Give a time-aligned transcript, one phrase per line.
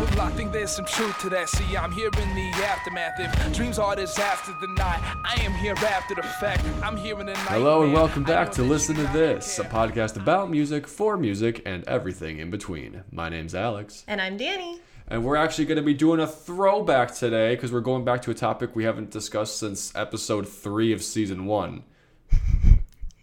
[0.00, 1.48] Well, I think there's some truth to that.
[1.50, 3.20] See, I'm here in the aftermath.
[3.20, 6.64] If dreams are disasters, then I, I am here after the fact.
[6.82, 7.48] I'm here in the night.
[7.48, 11.86] Hello and welcome back to Listen to This, a podcast about music, for music, and
[11.86, 13.02] everything in between.
[13.12, 14.80] My name's Alex, And I'm Danny.
[15.06, 18.30] and we're actually going to be doing a throwback today because we're going back to
[18.30, 21.84] a topic we haven't discussed since episode three of season one.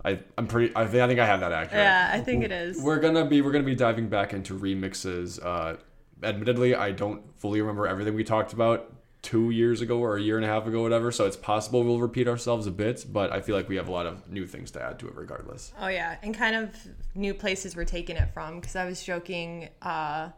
[0.05, 0.73] I, I'm pretty.
[0.75, 1.83] I think I think I have that accurate.
[1.83, 2.81] Yeah, I think it is.
[2.81, 5.43] We're gonna be we're gonna be diving back into remixes.
[5.43, 5.75] Uh,
[6.23, 10.37] admittedly, I don't fully remember everything we talked about two years ago or a year
[10.37, 11.11] and a half ago, whatever.
[11.11, 13.91] So it's possible we'll repeat ourselves a bit, but I feel like we have a
[13.91, 15.73] lot of new things to add to it, regardless.
[15.79, 16.75] Oh yeah, and kind of
[17.15, 20.29] new places we're taking it from because I was joking uh,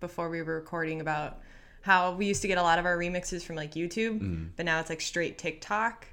[0.00, 1.40] before we were recording about
[1.82, 4.20] how we used to get a lot of our remixes from like YouTube,
[4.56, 6.06] but now it's like straight TikTok,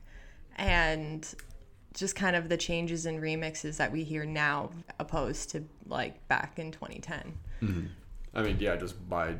[0.55, 1.27] and
[1.95, 6.59] just kind of the changes in remixes that we hear now opposed to like back
[6.59, 7.89] in 2010.
[8.39, 9.35] I mean, yeah, just by,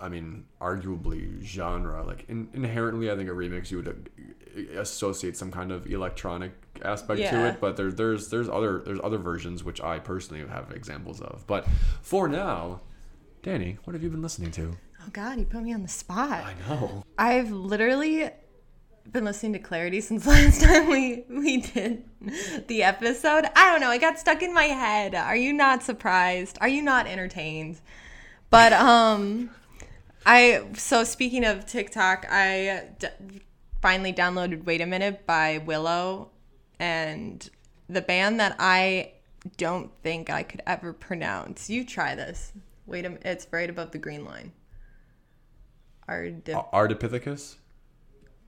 [0.00, 2.04] I mean, arguably genre.
[2.04, 4.10] Like in, inherently, I think a remix you would
[4.56, 7.60] uh, associate some kind of electronic aspect to it.
[7.60, 11.46] But there, there's there's other there's other versions which I personally have examples of.
[11.46, 11.66] But
[12.02, 12.80] for now,
[13.42, 14.76] Danny, what have you been listening to?
[15.00, 16.44] Oh God, you put me on the spot.
[16.44, 17.04] I know.
[17.18, 18.30] I've literally
[19.10, 22.04] been listening to Clarity since last time we we did
[22.66, 23.46] the episode.
[23.56, 25.14] I don't know, it got stuck in my head.
[25.14, 26.58] Are you not surprised?
[26.60, 27.80] Are you not entertained?
[28.50, 29.50] But um
[30.24, 33.08] I so speaking of TikTok, I d-
[33.80, 36.30] finally downloaded Wait a Minute by Willow
[36.78, 37.48] and
[37.88, 39.12] the band that I
[39.56, 41.70] don't think I could ever pronounce.
[41.70, 42.52] You try this.
[42.86, 44.52] Wait a minute, it's right above the green line.
[46.08, 47.56] Ardip- Ardipithecus.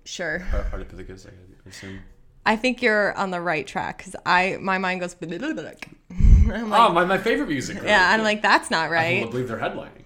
[0.04, 0.42] Sure.
[0.52, 2.00] Ar- Ardipithecus, I assume.
[2.46, 5.14] I think you're on the right track because I my mind goes.
[6.54, 7.76] I'm like, oh, my, my favorite music.
[7.76, 7.88] Group.
[7.88, 9.20] yeah, I'm like that's not right.
[9.20, 10.04] can't believe they're headlining.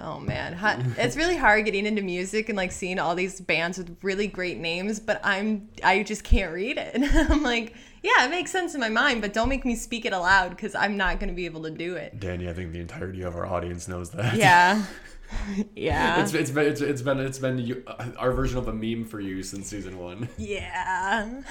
[0.00, 0.56] Oh man,
[0.96, 4.58] it's really hard getting into music and like seeing all these bands with really great
[4.58, 6.94] names, but I'm I just can't read it.
[7.30, 10.12] I'm like, yeah, it makes sense in my mind, but don't make me speak it
[10.12, 12.20] aloud because I'm not gonna be able to do it.
[12.20, 14.36] Danny, I think the entirety of our audience knows that.
[14.36, 14.84] Yeah,
[15.74, 18.72] yeah, It's, it's been it's, it's been it's been you, uh, our version of a
[18.72, 20.28] meme for you since season one.
[20.38, 21.42] yeah.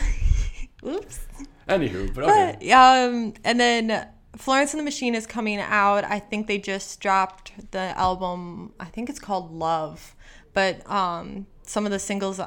[0.85, 1.19] Oops.
[1.67, 2.57] Anywho, but okay.
[2.61, 6.03] But um, and then Florence and the Machine is coming out.
[6.03, 8.73] I think they just dropped the album.
[8.79, 10.15] I think it's called Love,
[10.53, 12.39] but um, some of the singles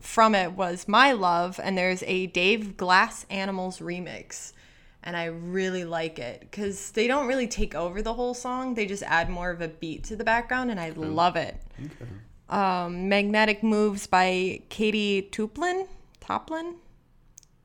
[0.00, 4.52] from it was My Love, and there's a Dave Glass Animals remix.
[5.02, 8.74] And I really like it because they don't really take over the whole song.
[8.74, 11.56] They just add more of a beat to the background, and I love it.
[12.48, 15.86] Um, Magnetic Moves by Katie Toupin.
[16.18, 16.76] Toplin?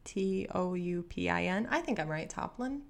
[0.04, 1.68] T O U P I N.
[1.72, 2.30] I think I'm right.
[2.30, 2.84] Toplin.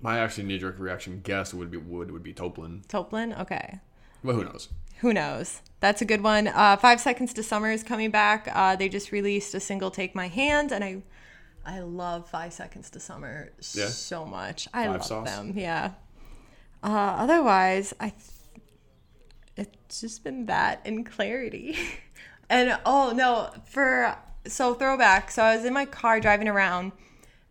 [0.00, 3.32] My actually knee jerk reaction guess would be would would be Toplin, Toplin.
[3.34, 3.80] Okay.
[4.22, 4.68] but who knows?
[5.00, 5.60] Who knows?
[5.80, 6.48] That's a good one.
[6.48, 8.48] Uh, Five Seconds to Summer is coming back.
[8.52, 11.02] Uh, they just released a single, "Take My Hand," and I,
[11.64, 13.86] I love Five Seconds to Summer Yeah?
[13.88, 14.68] so much.
[14.74, 15.28] I Five love sauce?
[15.30, 15.52] them.
[15.56, 15.92] Yeah.
[16.82, 16.88] Uh,
[17.18, 18.62] otherwise, I, th-
[19.56, 21.76] it's just been that and clarity,
[22.50, 24.16] and oh no, for
[24.46, 25.30] so throwback.
[25.32, 26.92] So I was in my car driving around,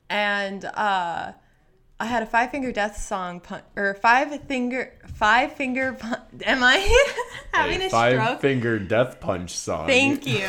[0.10, 1.34] and uh,
[2.00, 6.64] I had a Five Finger Death song pun- or five finger five finger pun- am
[6.64, 6.78] I
[7.54, 8.42] having a, five stroke?
[8.42, 9.88] finger death punch song.
[9.88, 10.48] Thank you.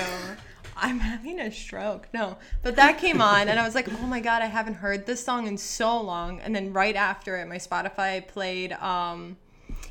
[0.76, 2.06] I'm having a stroke.
[2.14, 5.06] No, but that came on and I was like, "Oh my god, I haven't heard
[5.06, 9.38] this song in so long." And then right after it, my Spotify played um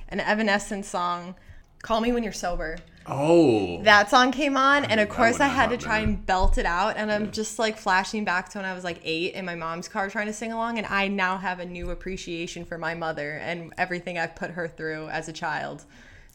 [0.09, 1.35] an Evanescence song,
[1.81, 2.77] "Call Me When You're Sober."
[3.09, 6.09] Oh, That song came on, and of course, I had to try mad.
[6.09, 6.97] and belt it out.
[6.97, 9.88] And I'm just like flashing back to when I was like eight in my mom's
[9.88, 10.77] car trying to sing along.
[10.77, 14.67] And I now have a new appreciation for my mother and everything I've put her
[14.67, 15.85] through as a child.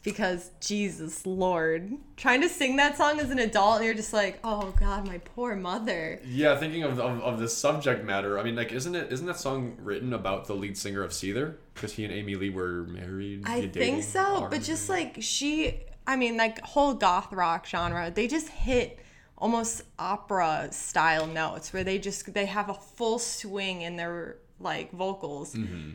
[0.03, 4.37] Because Jesus Lord, trying to sing that song as an adult, and you're just like,
[4.43, 6.19] oh God, my poor mother.
[6.25, 6.57] yeah.
[6.57, 9.77] Thinking of, of of the subject matter, I mean, like, isn't it isn't that song
[9.79, 11.55] written about the lead singer of Seether?
[11.73, 13.43] Because he and Amy Lee were married.
[13.45, 18.27] I think so, but just like she, I mean, like whole goth rock genre, they
[18.27, 18.99] just hit
[19.37, 24.91] almost opera style notes where they just they have a full swing in their like
[24.91, 25.91] vocals Mm-hmm.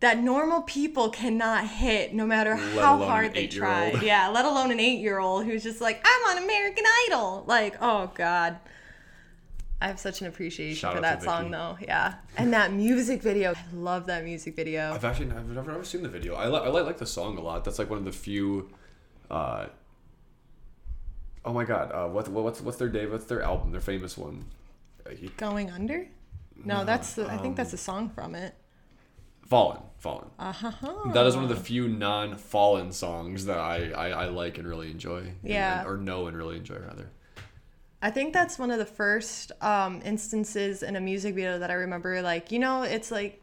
[0.00, 4.02] That normal people cannot hit, no matter Let how hard they eight-year-old.
[4.02, 7.44] Yeah, let alone an eight-year-old who's just like, I'm on American Idol.
[7.46, 8.58] Like, oh god.
[9.80, 11.52] I have such an appreciation Shout for that song, Vicky.
[11.52, 11.78] though.
[11.80, 13.52] Yeah, and that music video.
[13.52, 14.92] I love that music video.
[14.92, 16.34] I've actually I've never, seen the video.
[16.34, 17.64] I like I like, like the song a lot.
[17.64, 18.70] That's like one of the few.
[19.30, 19.66] Uh,
[21.44, 21.92] oh my god!
[21.92, 23.06] Uh, what, what what's what's their day?
[23.06, 23.70] What's their album?
[23.70, 24.46] Their famous one.
[25.06, 26.08] Uh, Going under?
[26.64, 28.54] No, that's the, I think um, that's a song from it.
[29.48, 30.28] Fallen, Fallen.
[30.38, 31.10] Uh-huh.
[31.12, 34.90] That is one of the few non-Fallen songs that I, I, I like and really
[34.90, 35.32] enjoy.
[35.42, 35.80] Yeah.
[35.80, 37.10] And- or know and really enjoy rather.
[38.00, 41.74] I think that's one of the first um, instances in a music video that I
[41.74, 42.22] remember.
[42.22, 43.42] Like, you know, it's like,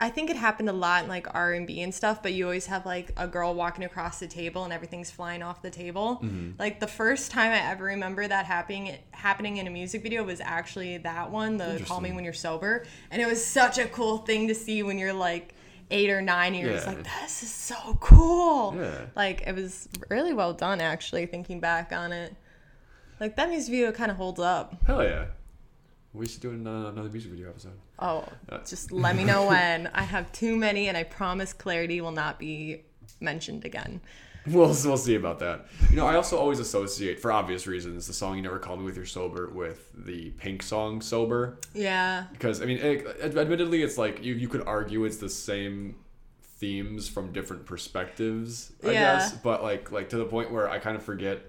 [0.00, 2.22] I think it happened a lot in like R and B and stuff.
[2.22, 5.62] But you always have like a girl walking across the table and everything's flying off
[5.62, 6.20] the table.
[6.22, 6.52] Mm-hmm.
[6.58, 10.40] Like the first time I ever remember that happening happening in a music video was
[10.40, 14.18] actually that one, the "Call Me When You're Sober," and it was such a cool
[14.18, 15.54] thing to see when you're like
[15.92, 16.54] eight or nine.
[16.54, 16.94] And you're just Yeah.
[16.94, 19.06] like, "This is so cool!" Yeah.
[19.14, 21.26] Like it was really well done, actually.
[21.26, 22.34] Thinking back on it.
[23.20, 24.74] Like that music video kind of holds up.
[24.86, 25.26] Hell yeah.
[26.12, 26.52] We should do uh,
[26.90, 27.72] another music video episode.
[27.98, 29.86] Oh, Uh, just let me know when.
[29.94, 32.82] I have too many, and I promise clarity will not be
[33.20, 34.00] mentioned again.
[34.46, 35.66] We'll, we'll see about that.
[35.90, 38.86] You know, I also always associate, for obvious reasons, the song "You Never Called Me
[38.86, 43.98] with Your Sober" with the Pink song "Sober," Yeah, because I mean, it, admittedly, it's
[43.98, 45.96] like you you could argue it's the same
[46.42, 49.00] themes from different perspectives, I Yeah.
[49.18, 51.42] guess, but like like to the point where I kind of forget.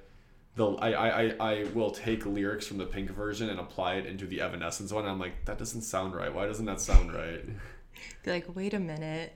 [0.56, 4.06] The, I, I, I, I will take lyrics from the Pink version and apply it
[4.06, 5.06] into the Evanescence one.
[5.06, 6.34] I'm like, that doesn't sound right.
[6.34, 7.46] Why doesn't that sound right?
[8.24, 9.36] be like, wait a minute.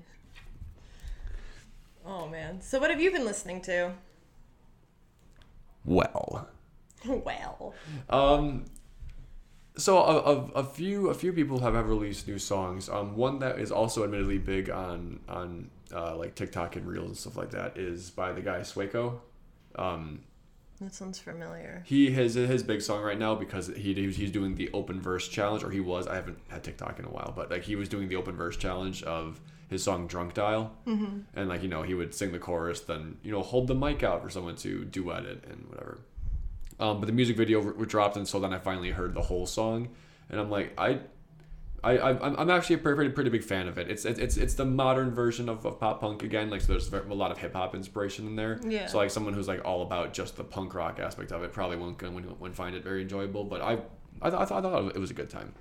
[2.06, 2.62] Oh man.
[2.62, 3.94] So what have you been listening to?
[5.86, 6.48] Well,
[7.06, 7.74] Well,
[8.10, 8.66] Um,
[9.78, 12.90] so a, a, a few a few people have, have released new songs.
[12.90, 17.18] Um, one that is also admittedly big on on uh, like TikTok and Reels and
[17.18, 19.20] stuff like that is by the guy Sueco.
[19.76, 20.22] Um,
[20.81, 21.83] that sounds familiar.
[21.86, 25.63] he has his big song right now because he he's doing the open verse challenge
[25.63, 28.07] or he was I haven't had TikTok in a while but like he was doing
[28.10, 29.39] the open verse challenge of
[29.69, 31.19] his song Drunk Dial mm-hmm.
[31.36, 34.04] and like you know he would sing the chorus then you know hold the mic
[34.04, 36.00] out for someone to duet it and whatever
[36.80, 39.45] um, but the music video w- dropped and so then I finally heard the whole
[39.45, 39.89] song
[40.30, 41.00] and I'm like I
[41.86, 43.90] I, I I'm I'm actually a pretty pretty big fan of it.
[43.90, 46.50] It's it's it's, it's the modern version of, of pop punk again.
[46.50, 48.60] Like so, there's a lot of hip hop inspiration in there.
[48.68, 48.88] Yeah.
[48.88, 51.78] So like someone who's like all about just the punk rock aspect of it probably
[51.78, 53.44] won't won't, won't find it very enjoyable.
[53.44, 53.74] But I
[54.22, 55.54] I, th- I, thought, I thought it was a good time.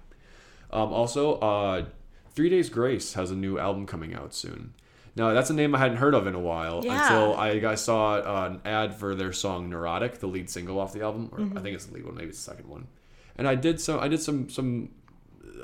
[0.70, 1.84] Um, also, uh,
[2.30, 4.74] Three Days Grace has a new album coming out soon.
[5.16, 7.02] Now that's a name I hadn't heard of in a while Yeah.
[7.02, 10.92] until I, I saw uh, an ad for their song Neurotic, the lead single off
[10.92, 12.88] the album, or I think it's the lead one, maybe it's the second one.
[13.36, 14.90] And I did some I did some some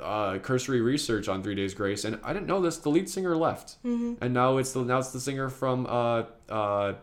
[0.01, 2.77] uh, cursory research on Three Days Grace, and I didn't know this.
[2.77, 6.93] The lead singer left, and now it's the now it's the singer from uh uh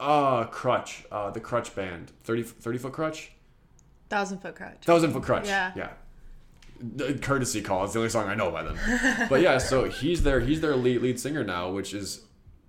[0.00, 3.28] uh Krutch, uh the Krutch band, 30, 30 foot Krutch,
[4.08, 4.82] Thousand Foot Krutch.
[4.84, 5.72] Thousand Foot Krutch, Yeah.
[5.76, 5.88] yeah.
[6.80, 8.76] The Courtesy Call is the only song I know by them,
[9.28, 9.58] but yeah.
[9.58, 12.22] So he's their he's their lead lead singer now, which is.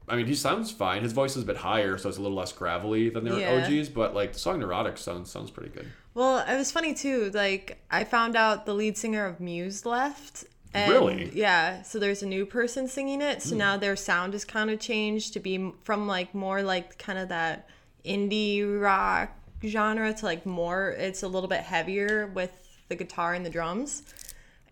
[0.08, 1.02] I mean, he sounds fine.
[1.02, 3.66] His voice is a bit higher, so it's a little less gravelly than their Yeah.
[3.66, 3.90] OGs.
[3.90, 5.88] But like the song "Neurotic" sounds sounds pretty good.
[6.14, 7.32] Well, it was funny too.
[7.34, 10.46] Like I found out the lead singer of Muse left.
[10.74, 11.32] And Really?
[11.34, 11.84] Yeah.
[11.84, 13.42] So there's a new person singing it.
[13.42, 13.60] So hmm.
[13.60, 17.30] now their sound has kind of changed to be from like more like kind of
[17.30, 17.70] that
[18.04, 19.32] indie rock
[19.64, 20.90] genre to like more.
[20.92, 22.52] It's a little bit heavier with
[22.90, 24.04] the guitar and the drums.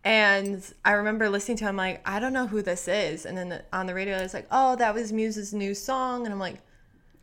[0.03, 3.25] And I remember listening to him like, I don't know who this is.
[3.25, 6.25] And then on the radio, I was like, oh, that was Muse's new song.
[6.25, 6.57] And I'm like,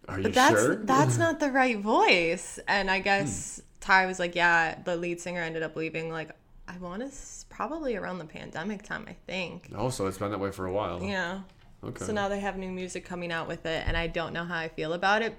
[0.08, 0.76] Are you but that's sure?
[0.76, 2.60] that's not the right voice.
[2.68, 2.94] And Hmm.
[2.94, 6.10] I guess Ty was like, yeah, the lead singer ended up leaving.
[6.10, 6.30] Like,
[6.68, 7.16] I want to
[7.50, 9.70] probably around the pandemic time, I think.
[9.74, 11.02] Oh, so it's been that way for a while.
[11.02, 11.40] Yeah.
[11.82, 12.04] Okay.
[12.04, 14.56] So now they have new music coming out with it, and I don't know how
[14.58, 15.34] I feel about it.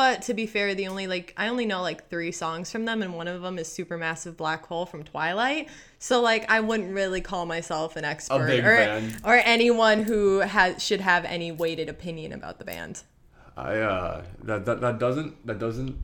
[0.00, 3.02] But to be fair, the only like I only know like three songs from them,
[3.02, 5.68] and one of them is Supermassive Black Hole from Twilight.
[5.98, 9.20] So like I wouldn't really call myself an expert or fan.
[9.24, 13.02] or anyone who has should have any weighted opinion about the band.
[13.58, 16.02] I uh that, that that doesn't that doesn't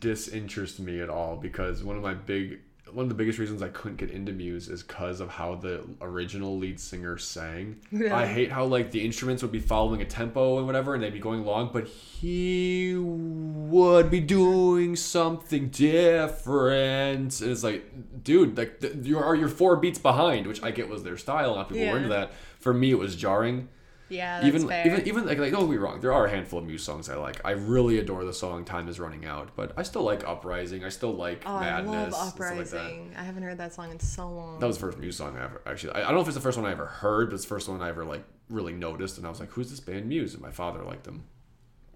[0.00, 2.58] disinterest me at all because one of my big
[2.92, 5.84] one of the biggest reasons I couldn't get into Muse is because of how the
[6.00, 7.80] original lead singer sang.
[7.90, 8.16] Yeah.
[8.16, 11.12] I hate how like the instruments would be following a tempo and whatever, and they'd
[11.12, 17.40] be going along, but he would be doing something different.
[17.42, 20.88] And it's like, dude, like th- you are you're four beats behind, which I get
[20.88, 21.50] was their style.
[21.50, 22.32] A lot of people were into that.
[22.58, 23.68] For me, it was jarring
[24.12, 24.86] Yeah, that's even fair.
[24.86, 27.16] even even like like don't me wrong, there are a handful of Muse songs I
[27.16, 27.40] like.
[27.44, 30.90] I really adore the song "Time Is Running Out," but I still like "Uprising." I
[30.90, 32.50] still like oh, I "Madness." love and stuff like.
[32.58, 33.14] Uprising.
[33.16, 34.60] I haven't heard that song in so long.
[34.60, 35.94] That was the first Muse song I ever actually.
[35.94, 37.48] I, I don't know if it's the first one I ever heard, but it's the
[37.48, 40.34] first one I ever like really noticed, and I was like, "Who's this band Muse?"
[40.34, 41.24] And my father liked them.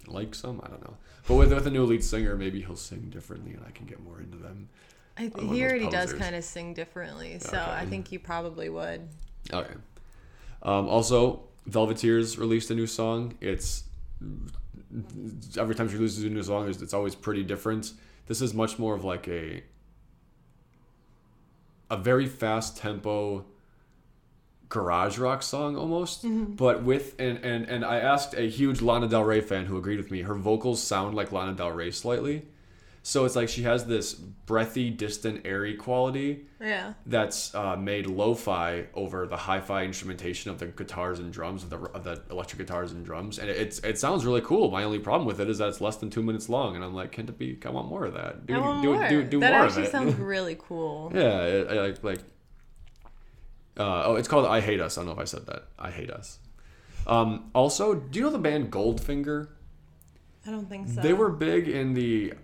[0.06, 0.96] Like some, I don't know.
[1.28, 4.00] But with with a new lead singer, maybe he'll sing differently, and I can get
[4.02, 4.68] more into them.
[5.18, 7.70] I, he already does kind of sing differently, so Okay.
[7.70, 9.08] I think you probably would.
[9.52, 9.74] Okay.
[10.62, 13.34] Um, also, Velveteers released a new song.
[13.40, 13.84] It's
[15.58, 17.92] every time she releases a new song, it's, it's always pretty different.
[18.26, 19.62] This is much more of like a
[21.90, 23.44] a very fast tempo,
[24.68, 26.54] garage rock song almost, Mm-hmm.
[26.54, 29.98] but with and and and I asked a huge Lana Del Rey fan who agreed
[29.98, 30.22] with me.
[30.22, 32.42] Her vocals sound like Lana Del Rey slightly,
[33.08, 36.94] so it's like she has this breathy, distant, airy quality Yeah.
[37.06, 41.76] that's uh, made lo-fi over the hi-fi instrumentation of the guitars and drums of the,
[41.78, 45.24] of the electric guitars and drums and it's it sounds really cool my only problem
[45.24, 47.38] with it is that it's less than two minutes long and i'm like can't it
[47.38, 49.08] be i want more of that do, I want do, more.
[49.08, 51.12] do, do that more actually of it sounds really cool.
[51.14, 52.20] yeah it, I like like
[53.78, 55.92] uh, oh it's called i hate us i don't know if i said that i
[55.92, 56.40] hate us
[57.06, 59.46] um, also do you know the band goldfinger
[60.44, 61.00] I don't think so.
[61.00, 62.34] they were big in the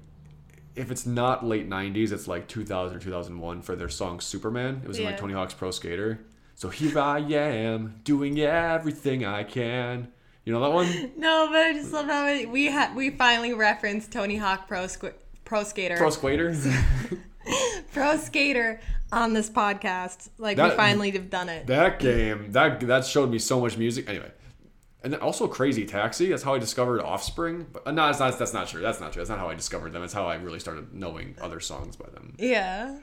[0.75, 4.81] if it's not late 90s it's like 2000 or 2001 for their song superman.
[4.85, 6.21] It was in like tony hawk's pro skater.
[6.55, 10.09] So here i am doing everything i can.
[10.45, 11.13] You know that one?
[11.17, 15.15] No, but I just love how we had we finally referenced Tony Hawk Pro Squ-
[15.45, 15.97] Pro Skater.
[15.97, 16.55] Pro skater?
[17.93, 18.81] Pro Skater
[19.13, 20.31] on this podcast.
[20.39, 21.67] Like That- we finally have done it.
[21.67, 24.09] that game that that showed me so much music.
[24.09, 24.31] Anyway
[25.05, 28.39] and then also crazy taxi that's how i discovered offspring but uh, no that's not
[28.39, 30.35] that's not true that's not true that's not how i discovered them it's how i
[30.37, 32.99] really started knowing other songs by them yeah.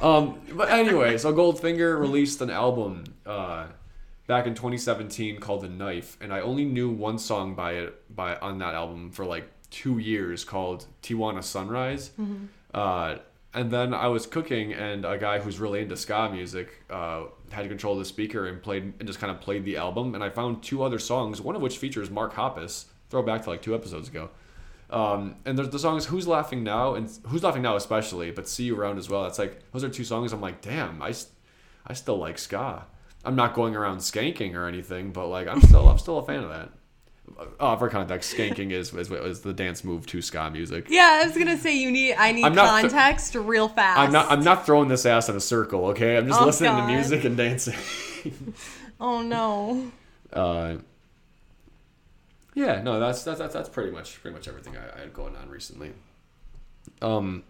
[0.00, 3.66] Um, but anyway, so Goldfinger released an album uh,
[4.26, 8.36] back in 2017 called The Knife, and I only knew one song by it by
[8.36, 12.12] on that album for like two years called Tijuana Sunrise.
[12.72, 13.16] Uh,
[13.54, 17.68] and then I was cooking, and a guy who's really into ska music uh, had
[17.68, 20.14] control of the speaker and played and just kind of played the album.
[20.14, 22.86] And I found two other songs, one of which features Mark Hoppus.
[23.10, 24.28] Throw back to like two episodes ago.
[24.90, 28.64] Um, and there's the songs "Who's Laughing Now" and "Who's Laughing Now" especially, but "See
[28.64, 29.22] You Around" as well.
[29.22, 30.32] That's like those are two songs.
[30.32, 31.14] I'm like, damn, I,
[31.86, 32.86] I still like ska.
[33.24, 36.42] I'm not going around skanking or anything, but like I'm still I'm still a fan
[36.42, 36.70] of that.
[37.60, 40.86] Uh, for context, skanking is, is is the dance move to ska music.
[40.88, 43.98] Yeah, I was gonna say you need I need I'm not th- context real fast.
[43.98, 46.16] I'm not I'm not throwing this ass in a circle, okay?
[46.16, 46.86] I'm just Oh, listening God.
[46.86, 47.76] to music and dancing.
[49.00, 49.92] Oh no.
[50.32, 50.78] uh,
[52.54, 55.36] yeah, no, that's that's that's, that's pretty much pretty much everything I, I had going
[55.36, 55.92] on recently.
[57.00, 57.44] Um,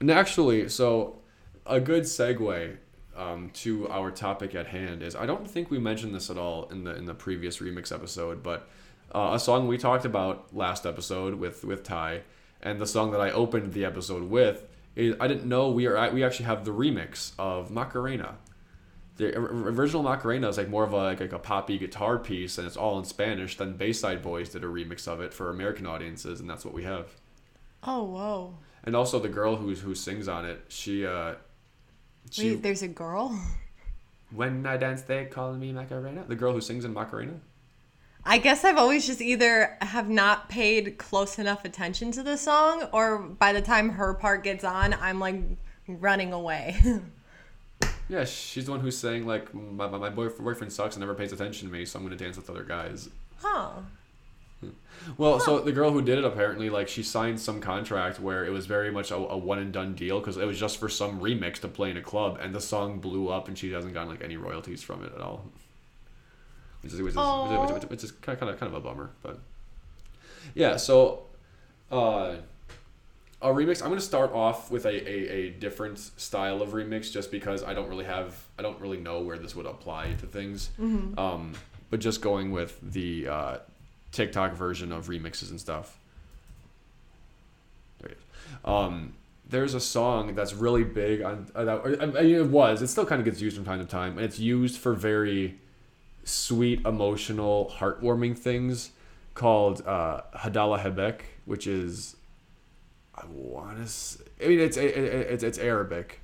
[0.00, 1.20] and actually, so
[1.66, 2.76] a good segue
[3.16, 6.68] um, to our topic at hand is I don't think we mentioned this at all
[6.70, 8.68] in the in the previous remix episode, but
[9.14, 12.22] uh, a song we talked about last episode with with Ty,
[12.62, 16.10] and the song that I opened the episode with is I didn't know we are
[16.12, 18.36] we actually have the remix of Macarena.
[19.16, 22.66] The original Macarena is like more of a like, like a poppy guitar piece, and
[22.66, 23.56] it's all in Spanish.
[23.56, 26.84] Then Bayside Boys did a remix of it for American audiences, and that's what we
[26.84, 27.08] have.
[27.82, 28.58] Oh whoa.
[28.84, 31.34] And also the girl who who sings on it, she uh,
[32.30, 33.38] she Wait, there's a girl?
[34.30, 36.24] when I dance they call me Macarena.
[36.26, 37.40] The girl who sings in Macarena.
[38.24, 42.88] I guess I've always just either have not paid close enough attention to the song
[42.92, 45.40] or by the time her part gets on, I'm like
[45.88, 46.80] running away.
[48.08, 51.14] Yeah, she's the one who's saying like my my, my boyfriend, boyfriend sucks and never
[51.14, 53.08] pays attention to me, so I'm gonna dance with other guys.
[53.40, 53.70] huh.
[55.16, 58.50] Well, so the girl who did it apparently like she signed some contract where it
[58.50, 61.20] was very much a, a one and done deal because it was just for some
[61.20, 64.10] remix to play in a club, and the song blew up, and she hasn't gotten
[64.10, 65.44] like any royalties from it at all.
[66.82, 68.80] Which is which is, which is, which is kind of, kind of kind of a
[68.80, 69.38] bummer, but
[70.54, 70.76] yeah.
[70.76, 71.24] So,
[71.92, 72.36] uh,
[73.42, 73.82] a remix.
[73.82, 77.74] I'm gonna start off with a, a, a different style of remix just because I
[77.74, 80.70] don't really have I don't really know where this would apply to things.
[81.18, 81.52] Um,
[81.90, 83.58] but just going with the uh,
[84.12, 85.98] TikTok version of remixes and stuff.
[88.00, 88.14] There.
[88.64, 89.14] Um,
[89.48, 91.74] there's a song that's really big on uh, that.
[91.78, 92.80] or, I mean, it was.
[92.82, 95.58] It still kind of gets used from time to time, and it's used for very
[96.30, 98.90] sweet, emotional, heartwarming things
[99.34, 102.16] called uh, Hadal Ahbek, which is
[103.14, 104.24] I want to.
[104.44, 106.20] I mean, it's it, it, it's it's Arabic,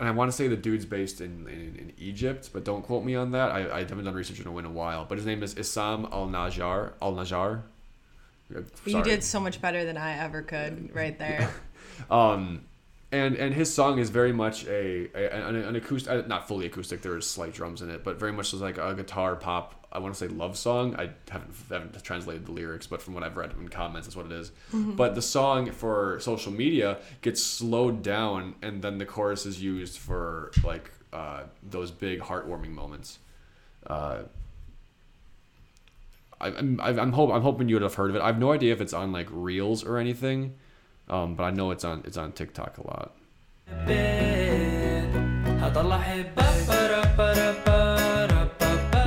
[0.00, 3.04] and I want to say the dude's based in, in, in Egypt, but don't quote
[3.04, 3.50] me on that.
[3.50, 5.04] I, I haven't done research in a, in a while.
[5.04, 6.92] But his name is Issam Al Najjar.
[7.02, 7.62] Al Najjar.
[8.86, 11.50] You did so much better than I ever could right there.
[12.10, 12.62] Um,
[13.12, 16.66] and and his song is very much a, a an, an acoustic, uh, not fully
[16.66, 17.02] acoustic.
[17.02, 19.74] There is slight drums in it, but very much like a guitar pop.
[19.92, 20.94] I want to say love song.
[20.94, 24.26] I haven't haven't translated the lyrics, but from what I've read in comments, that's what
[24.26, 24.52] it is.
[24.96, 29.98] But the song for social media gets slowed down, and then the chorus is used
[29.98, 33.18] for like uh, those big heartwarming moments.
[33.84, 34.22] Uh,
[36.40, 38.22] I, I'm I'm I'm, hope, I'm hoping you would have heard of it.
[38.22, 40.54] I have no idea if it's on like Reels or anything,
[41.10, 43.16] um, but I know it's on it's on TikTok a lot.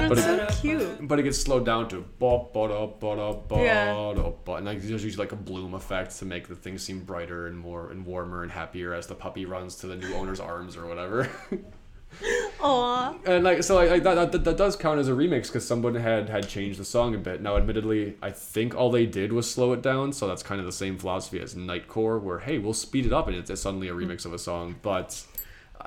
[0.09, 1.07] That's so cute.
[1.07, 4.65] But it gets slowed down to ba ba da ba da ba da ba, and
[4.65, 7.89] like, there's usually like a bloom effect to make the thing seem brighter and more
[7.89, 11.29] and warmer and happier as the puppy runs to the new owner's arms or whatever.
[12.61, 13.15] Aw.
[13.25, 16.29] and like so like, that, that that does count as a remix because someone had
[16.29, 17.41] had changed the song a bit.
[17.41, 20.65] Now admittedly i think all they did was slow it down so that's kind of
[20.65, 23.93] the same philosophy as nightcore where hey we'll speed it up and it's, suddenly a
[23.93, 25.23] remix of a song but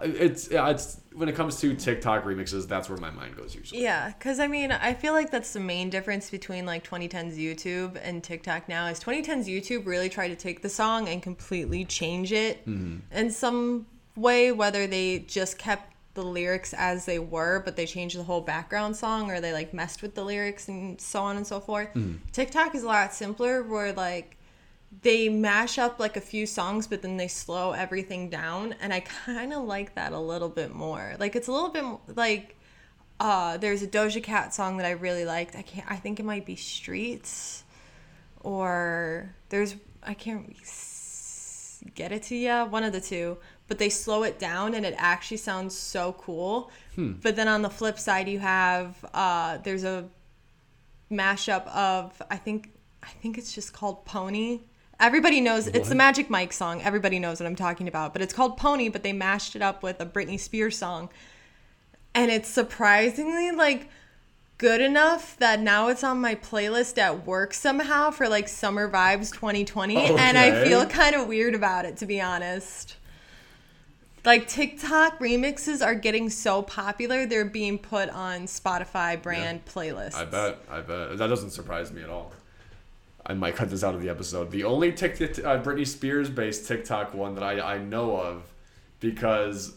[0.03, 3.83] it's yeah it's when it comes to tiktok remixes that's where my mind goes usually.
[3.83, 7.99] Yeah, because I mean, I feel like that's the main difference between like 2010's YouTube
[8.03, 12.33] and TikTok now is 2010's YouTube really tried to take the song and completely change
[12.33, 12.99] it mm-hmm.
[13.17, 18.19] in some way, whether they just kept the lyrics as they were, but they changed
[18.19, 21.47] the whole background song or they like messed with the lyrics and so on and
[21.47, 21.89] so forth.
[22.33, 24.37] TikTok is a lot simpler where like
[25.03, 29.01] they mash up like a few songs but then they slow everything down and i
[29.27, 31.15] kind of like that a little bit more.
[31.21, 31.85] Like it's a little bit
[32.17, 32.57] like
[33.21, 35.55] uh there's a doja cat song that i really liked.
[35.55, 37.63] I can't i think it might be streets
[38.41, 40.57] or there's i can't
[41.95, 43.37] get it to you one of the two
[43.69, 47.71] but they slow it down and it actually sounds so cool but then on the
[47.71, 50.09] flip side you have uh there's a
[51.11, 54.61] mashup of I think I think it's just called Pony.
[54.99, 56.81] Everybody knows it's the Magic Mike song.
[56.83, 59.83] Everybody knows what I'm talking about, but it's called Pony, but they mashed it up
[59.83, 61.11] with a Britney Spears song.
[62.15, 63.91] And it's surprisingly like
[64.57, 69.31] good enough that now it's on my playlist at work somehow for like summer vibes
[69.31, 72.97] 2020 and I feel kind of weird about it to be honest.
[74.27, 80.17] Like TikTok remixes are getting so popular, they're being put on Spotify brand playlists.
[80.17, 82.33] i bet i bet that doesn't surprise me at all
[83.29, 84.53] I might cut this out of the episode.
[84.53, 88.45] The only TikTok, uh, Britney Spears based TikTok one that I, I know of,
[89.01, 89.75] because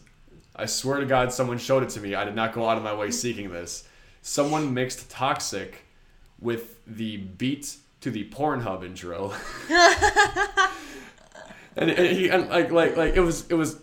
[0.54, 2.14] I swear to God, someone showed it to me.
[2.14, 3.88] I did not go out of my way seeking this.
[4.22, 5.84] Someone mixed Toxic
[6.38, 9.34] with the beat to the Pornhub intro,
[11.76, 13.80] and, and he and like like like it was it was.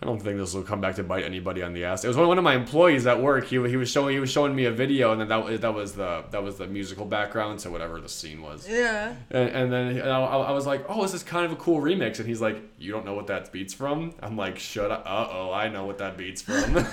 [0.00, 2.04] I don't think this will come back to bite anybody on the ass.
[2.04, 3.46] It was one one of my employees at work.
[3.46, 5.94] He, he was showing he was showing me a video, and then that that was
[5.94, 8.68] the that was the musical background to whatever the scene was.
[8.68, 9.14] Yeah.
[9.30, 11.80] And, and then and I, I was like, "Oh, this is kind of a cool
[11.80, 15.02] remix." And he's like, "You don't know what that beat's from?" I'm like, "Shut up!
[15.04, 16.86] Uh oh, I know what that beat's from."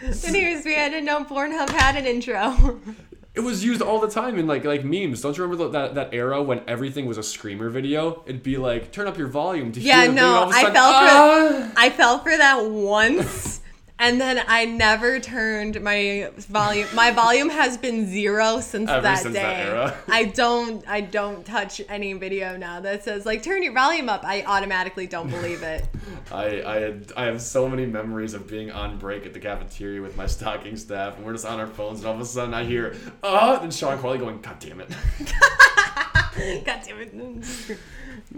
[0.00, 2.80] Here's me, I didn't know Pornhub had an intro.
[3.34, 5.20] it was used all the time in like like memes.
[5.22, 8.22] Don't you remember that that era when everything was a screamer video?
[8.26, 10.54] It'd be like, "Turn up your volume to Yeah, hear." the thing," no, all of
[10.54, 13.60] a I fell for "Ah!" I fell for that once.
[14.00, 16.88] And then I never turned my volume.
[16.94, 19.42] My volume has been zero since Ever that since day.
[19.42, 19.94] that.
[20.08, 20.82] I don't.
[20.88, 24.24] I don't touch any video now that says like turn your volume up.
[24.24, 25.86] I automatically don't believe it.
[26.32, 30.00] I I had, I have so many memories of being on break at the cafeteria
[30.00, 32.54] with my stocking staff, and we're just on our phones, and all of a sudden
[32.54, 34.88] I hear, "Oh!" and Sean Corley going, "God damn it."
[36.64, 37.78] God damn it.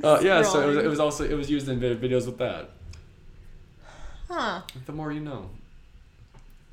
[0.02, 2.70] Uh, yeah, so it was, it was also it was used in videos with that.
[4.32, 4.62] Huh.
[4.86, 5.50] The more you know.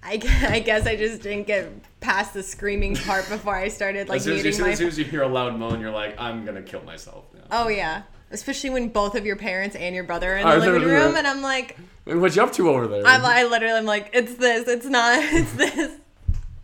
[0.01, 1.69] I, gu- I guess I just didn't get
[1.99, 4.71] past the screaming part before I started like as, soon as, you, my.
[4.71, 7.25] as soon as you hear a loud moan, you're like, I'm gonna kill myself.
[7.35, 7.41] Yeah.
[7.51, 8.03] Oh yeah.
[8.31, 11.27] Especially when both of your parents and your brother are in the living room, and
[11.27, 13.05] I'm like, What you up to over there?
[13.05, 15.97] I'm, I literally, I'm like, it's this, it's not, it's this.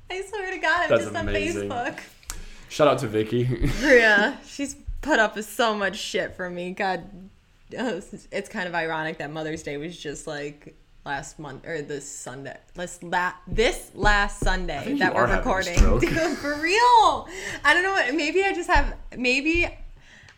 [0.10, 1.71] I swear to God, I'm That's just amazing.
[1.71, 1.99] on Facebook.
[2.69, 3.69] Shout out to Vicky.
[3.81, 6.71] Yeah, she's put up with so much shit from me.
[6.71, 7.03] God,
[7.77, 7.99] uh,
[8.31, 10.75] it's kind of ironic that Mother's Day was just like
[11.06, 12.58] last month or this Sunday.
[12.74, 15.76] This la- this last Sunday that we're recording.
[16.00, 17.28] Dude, for real.
[17.63, 17.91] I don't know.
[17.91, 18.96] what Maybe I just have.
[19.15, 19.68] Maybe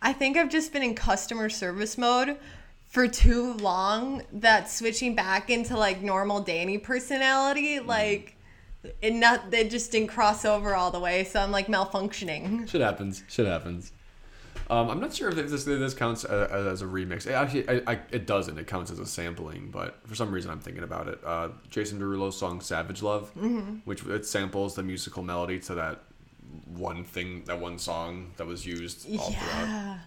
[0.01, 2.37] I think I've just been in customer service mode
[2.85, 4.23] for too long.
[4.33, 7.87] That switching back into like normal Danny personality, Mm.
[7.87, 8.33] like.
[9.01, 12.69] It not it just didn't cross over all the way, so I'm like malfunctioning.
[12.69, 13.21] Shit happens.
[13.27, 13.91] Shit happens.
[14.69, 17.25] Um, I'm not sure if this if this counts as, as a remix.
[17.25, 18.57] It actually, I, I, it doesn't.
[18.57, 21.19] It counts as a sampling, but for some reason I'm thinking about it.
[21.25, 23.77] Uh, Jason Derulo's song "Savage Love," Mm-hmm.
[23.85, 26.01] which it samples the musical melody to that
[26.75, 29.67] one thing, that one song that was used all throughout.
[29.67, 29.97] Yeah.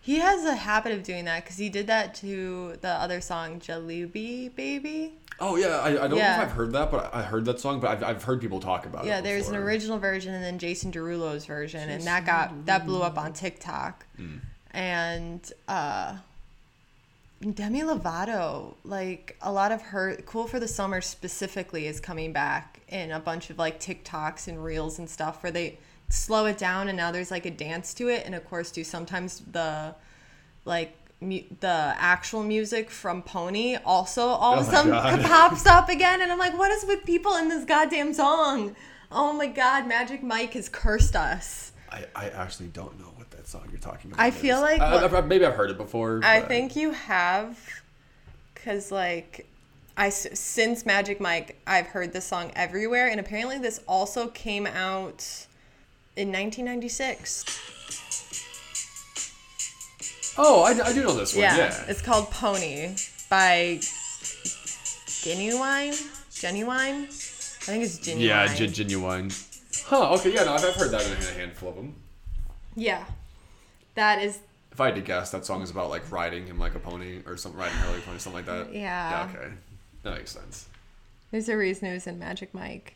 [0.00, 3.58] He has a habit of doing that because he did that to the other song,
[3.60, 5.14] Jalebi Baby.
[5.38, 7.80] Oh yeah, I, I don't know if I've heard that, but I heard that song,
[7.80, 9.08] but I've, I've heard people talk about it.
[9.08, 13.02] Yeah, there's an original version and then Jason Derulo's version, and that got that blew
[13.02, 14.06] up on TikTok.
[14.16, 14.36] Hmm.
[14.70, 16.16] And uh,
[17.54, 22.80] Demi Lovato, like a lot of her "Cool for the Summer" specifically, is coming back
[22.88, 26.88] in a bunch of like TikToks and reels and stuff where they slow it down
[26.88, 29.94] and now there's like a dance to it, and of course do sometimes the
[30.64, 35.88] like mu- the actual music from Pony also all of Oh a sudden pops up
[35.88, 38.76] again, and I'm like, what is with people in this goddamn song?
[39.10, 41.72] Oh my god, Magic Mike has cursed us.
[41.90, 44.22] I, I actually don't know what that song you're talking about.
[44.22, 44.34] I is.
[44.34, 46.20] feel like I, what- I've- I've- maybe I've heard it before.
[46.24, 47.58] I but- think you have,
[48.54, 49.46] because like
[49.96, 54.66] I s- since Magic Mike, I've heard this song everywhere, and apparently this also came
[54.66, 55.46] out
[56.16, 57.60] in 1996.
[60.38, 61.42] Oh, I, I do know this one.
[61.42, 61.84] Yeah, Yeah.
[61.88, 62.94] it's called Pony
[63.30, 63.78] by
[65.06, 65.92] Ginuwine.
[66.30, 67.04] Ginuwine.
[67.04, 68.20] I think it's Ginuwine.
[68.20, 69.30] Yeah, gen- genuine.
[69.86, 70.12] Huh.
[70.14, 70.34] Okay.
[70.34, 70.44] Yeah.
[70.44, 71.94] No, I've, I've heard that in a handful of them.
[72.74, 73.04] yeah.
[73.94, 74.38] That is
[74.72, 77.20] If I had to guess, that song is about like riding him like a pony
[77.24, 78.74] or something, riding her like a pony, something like that.
[78.74, 78.80] Yeah.
[79.30, 79.30] Yeah.
[79.34, 79.52] Okay.
[80.02, 80.68] That makes sense.
[81.30, 82.94] There's a reason it was in Magic Mike.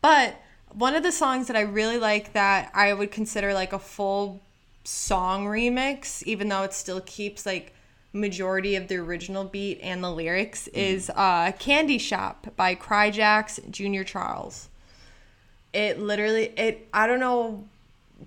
[0.00, 0.40] But
[0.72, 4.40] one of the songs that I really like that I would consider like a full
[4.84, 7.74] song remix, even though it still keeps like
[8.12, 14.04] majority of the original beat and the lyrics, is uh, Candy Shop by Cryjax Junior
[14.04, 14.68] Charles.
[15.72, 17.64] It literally it I don't know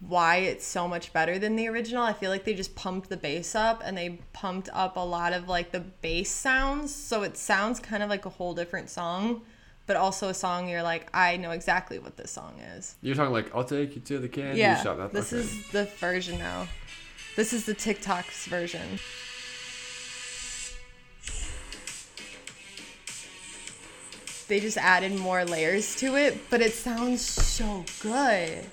[0.07, 2.03] why it's so much better than the original.
[2.03, 5.33] I feel like they just pumped the bass up and they pumped up a lot
[5.33, 6.93] of like the bass sounds.
[6.93, 9.41] So it sounds kind of like a whole different song,
[9.85, 12.95] but also a song you're like, I know exactly what this song is.
[13.01, 14.81] You're talking like, I'll take you to the candy yeah.
[14.81, 14.97] shop.
[14.97, 15.41] That, this okay.
[15.41, 16.67] is the version now.
[17.35, 18.99] This is the TikTok's version.
[24.47, 28.63] They just added more layers to it, but it sounds so good.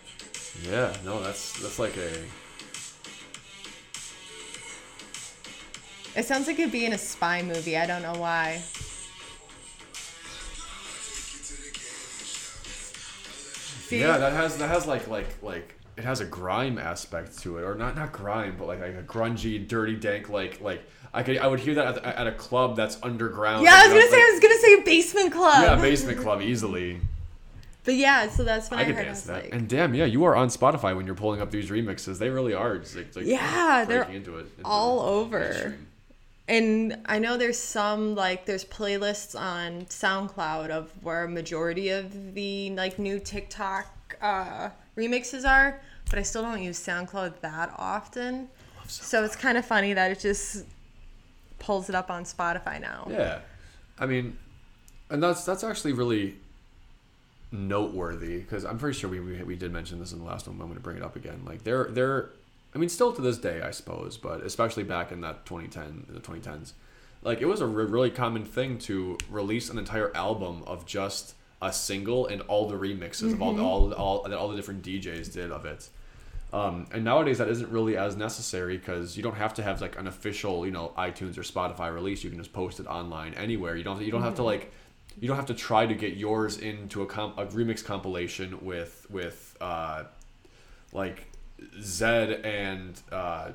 [0.68, 0.94] Yeah.
[1.04, 2.10] No, that's that's like a.
[6.18, 7.76] It sounds like it'd be in a spy movie.
[7.76, 8.62] I don't know why.
[13.90, 13.98] See?
[13.98, 17.62] Yeah, that has that has like like like it has a grime aspect to it,
[17.64, 21.38] or not not grime, but like, like a grungy, dirty, dank like like I could
[21.38, 23.64] I would hear that at, the, at a club that's underground.
[23.64, 25.62] yeah, I was gonna say I was gonna say a basement club.
[25.64, 27.00] yeah, basement club easily.
[27.82, 29.06] But yeah, so that's when I, I could heard.
[29.06, 29.42] Dance that.
[29.44, 32.18] like, And damn, yeah, you are on Spotify when you're pulling up these remixes.
[32.18, 32.78] They really are.
[32.78, 34.46] Just like, like Yeah, they're into it.
[34.56, 35.74] into all over.
[36.50, 42.34] And I know there's some like there's playlists on SoundCloud of where a majority of
[42.34, 48.48] the like new TikTok uh, remixes are, but I still don't use SoundCloud that often.
[48.88, 50.66] So it's kind of funny that it just
[51.60, 53.06] pulls it up on Spotify now.
[53.08, 53.38] Yeah,
[53.96, 54.36] I mean,
[55.08, 56.34] and that's that's actually really
[57.52, 60.56] noteworthy because I'm pretty sure we, we we did mention this in the last one.
[60.56, 61.42] but I'm going to bring it up again.
[61.44, 62.30] Like they're they're,
[62.74, 66.20] I mean, still to this day, I suppose, but especially back in that 2010 the
[66.20, 66.72] 2010s,
[67.22, 71.34] like it was a re- really common thing to release an entire album of just
[71.60, 74.82] a single and all the remixes of all the, all all that all the different
[74.82, 75.88] DJs did of it.
[76.52, 79.98] Um, and nowadays that isn't really as necessary because you don't have to have like
[79.98, 82.24] an official, you know, iTunes or Spotify release.
[82.24, 83.76] You can just post it online anywhere.
[83.76, 84.72] You don't you don't have to like
[85.20, 89.06] you don't have to try to get yours into a comp- a remix compilation with
[89.10, 90.04] with uh,
[90.92, 91.29] like
[91.78, 93.50] Zedd and uh,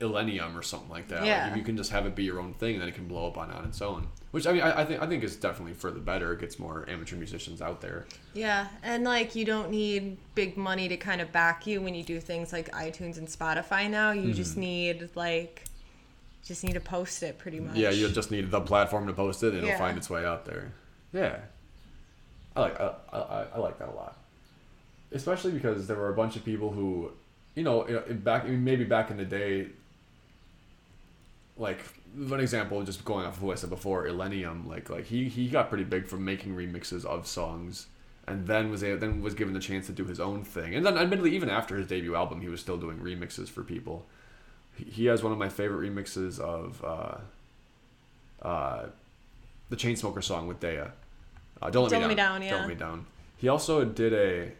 [0.00, 1.24] Illenium or something like that.
[1.24, 1.50] Yeah.
[1.50, 3.26] if you can just have it be your own thing, and then it can blow
[3.28, 4.08] up on on its own.
[4.32, 6.32] Which I mean, I, I think I think is definitely for the better.
[6.32, 8.06] It gets more amateur musicians out there.
[8.34, 12.02] Yeah, and like you don't need big money to kind of back you when you
[12.02, 14.10] do things like iTunes and Spotify now.
[14.12, 14.32] You Mm-hmm.
[14.32, 15.64] just need like
[16.44, 17.76] just need to post it pretty much.
[17.76, 20.44] Yeah, you just need the platform to post it, and it'll find its way out
[20.46, 20.72] there.
[21.12, 21.36] Yeah,
[22.56, 24.16] I like I, I, I like that a lot,
[25.12, 27.12] especially because there were a bunch of people who,
[27.54, 29.68] you know, you know, in back maybe back in the day.
[31.56, 31.80] Like
[32.16, 35.48] one example, just going off of what I said before, Illenium, like like he he
[35.48, 37.86] got pretty big from making remixes of songs,
[38.26, 40.84] and then was a, then was given the chance to do his own thing, and
[40.84, 44.06] then admittedly even after his debut album, he was still doing remixes for people.
[44.74, 46.82] He- has one of my favorite remixes of.
[46.84, 47.18] Uh,
[48.46, 48.86] uh,
[49.70, 50.90] the Chainsmoker song with Daya.
[51.60, 52.40] Uh, Don't let Don't me Me down.
[52.40, 53.06] Down, Don't let me down.
[53.38, 54.52] He also did a.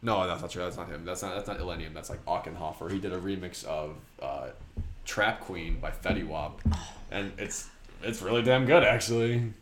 [0.00, 0.62] No, that's not true.
[0.62, 1.04] That's not him.
[1.04, 1.34] That's not.
[1.34, 1.92] That's not Illenium.
[1.92, 2.90] That's like Aukenhofer.
[2.90, 4.48] He did a remix of uh,
[5.04, 6.60] "Trap Queen" by Fetty Wap,
[7.10, 7.68] and it's
[8.02, 9.52] it's really damn good actually.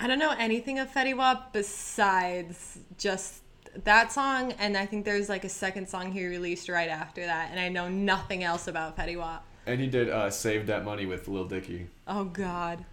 [0.00, 3.42] I don't know anything of Fetty Wap besides just
[3.84, 7.50] that song, and I think there's like a second song he released right after that,
[7.50, 9.44] and I know nothing else about Fetty Wap.
[9.66, 11.86] And he did uh, "Save That Money" with Lil Dicky.
[12.08, 12.84] Oh God.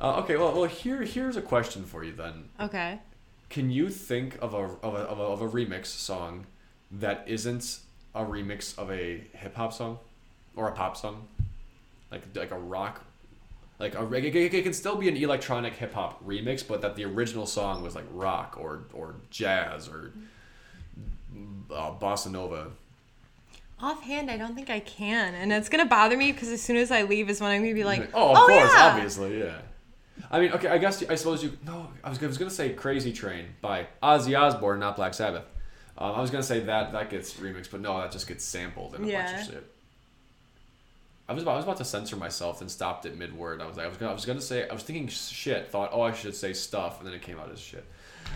[0.00, 2.48] Uh, okay, well, well, here here's a question for you then.
[2.60, 3.00] Okay.
[3.50, 6.46] Can you think of a of a, of a, of a remix song
[6.90, 7.80] that isn't
[8.14, 9.98] a remix of a hip hop song
[10.56, 11.26] or a pop song,
[12.10, 13.04] like like a rock,
[13.78, 17.04] like a it, it, can still be an electronic hip hop remix, but that the
[17.04, 20.12] original song was like rock or or jazz or
[21.72, 22.68] uh, bossa nova.
[23.80, 26.90] Offhand, I don't think I can, and it's gonna bother me because as soon as
[26.90, 28.92] I leave is when I'm gonna be like, oh, of course, yeah.
[28.92, 29.58] obviously, yeah.
[30.30, 31.56] I mean, okay, I guess I suppose you.
[31.64, 35.44] No, I was, I was gonna say "Crazy Train" by Ozzy Osbourne, not Black Sabbath.
[35.96, 38.94] Um, I was gonna say that that gets remixed, but no, that just gets sampled
[38.94, 39.74] in a bunch of shit.
[41.28, 43.60] I was about I was about to censor myself and stopped at mid word.
[43.60, 45.70] I was like I was gonna I was gonna say I was thinking shit.
[45.70, 47.84] Thought oh I should say stuff, and then it came out as shit.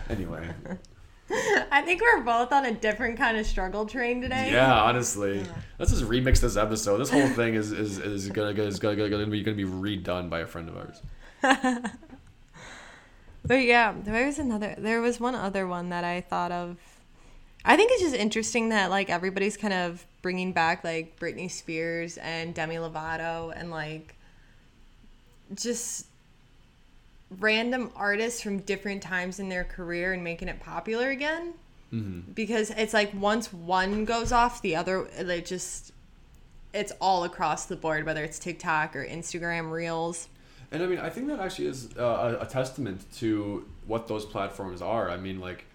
[0.09, 0.47] Anyway,
[1.71, 4.51] I think we're both on a different kind of struggle train today.
[4.51, 5.43] yeah, honestly,
[5.79, 6.97] let's just remix this episode.
[6.97, 10.41] This whole thing is is, is gonna is gonna, gonna be gonna be redone by
[10.41, 11.01] a friend of ours.
[13.45, 14.75] But yeah, there was another.
[14.77, 16.77] There was one other one that I thought of.
[17.65, 22.17] I think it's just interesting that like everybody's kind of bringing back like Britney Spears
[22.17, 24.15] and Demi Lovato and like
[25.55, 26.07] just
[27.39, 31.53] random artists from different times in their career and making it popular again.
[31.93, 32.31] Mm-hmm.
[32.31, 35.91] Because it's like once one goes off, the other it just
[36.73, 40.29] it's all across the board, whether it's TikTok or Instagram Reels.
[40.73, 44.81] And I mean, I think that actually is uh, a, testament to what those platforms
[44.81, 45.07] are.
[45.07, 45.65] I mean, like,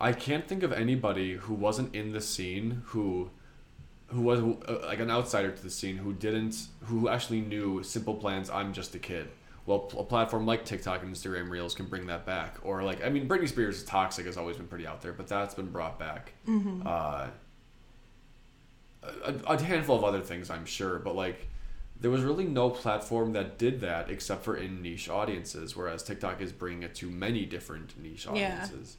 [0.00, 3.30] I can't think of anybody who wasn't in the scene who,
[4.06, 8.14] who was uh, like an outsider to the scene who didn't, who actually knew Simple
[8.14, 8.48] Plans.
[8.50, 9.28] I'm just a kid.
[9.66, 12.58] Well, a platform like TikTok and Instagram Reels can bring that back.
[12.62, 15.26] Or like, I mean, Britney Spears' is "Toxic" has always been pretty out there, but
[15.26, 16.34] that's been brought back.
[16.86, 17.26] Uh,
[19.02, 21.48] a, a handful of other things, I'm sure, but like
[22.00, 26.40] there was really no platform that did that except for in niche audiences, whereas TikTok
[26.40, 28.30] is bringing it to many different niche Yeah.
[28.62, 28.96] audiences.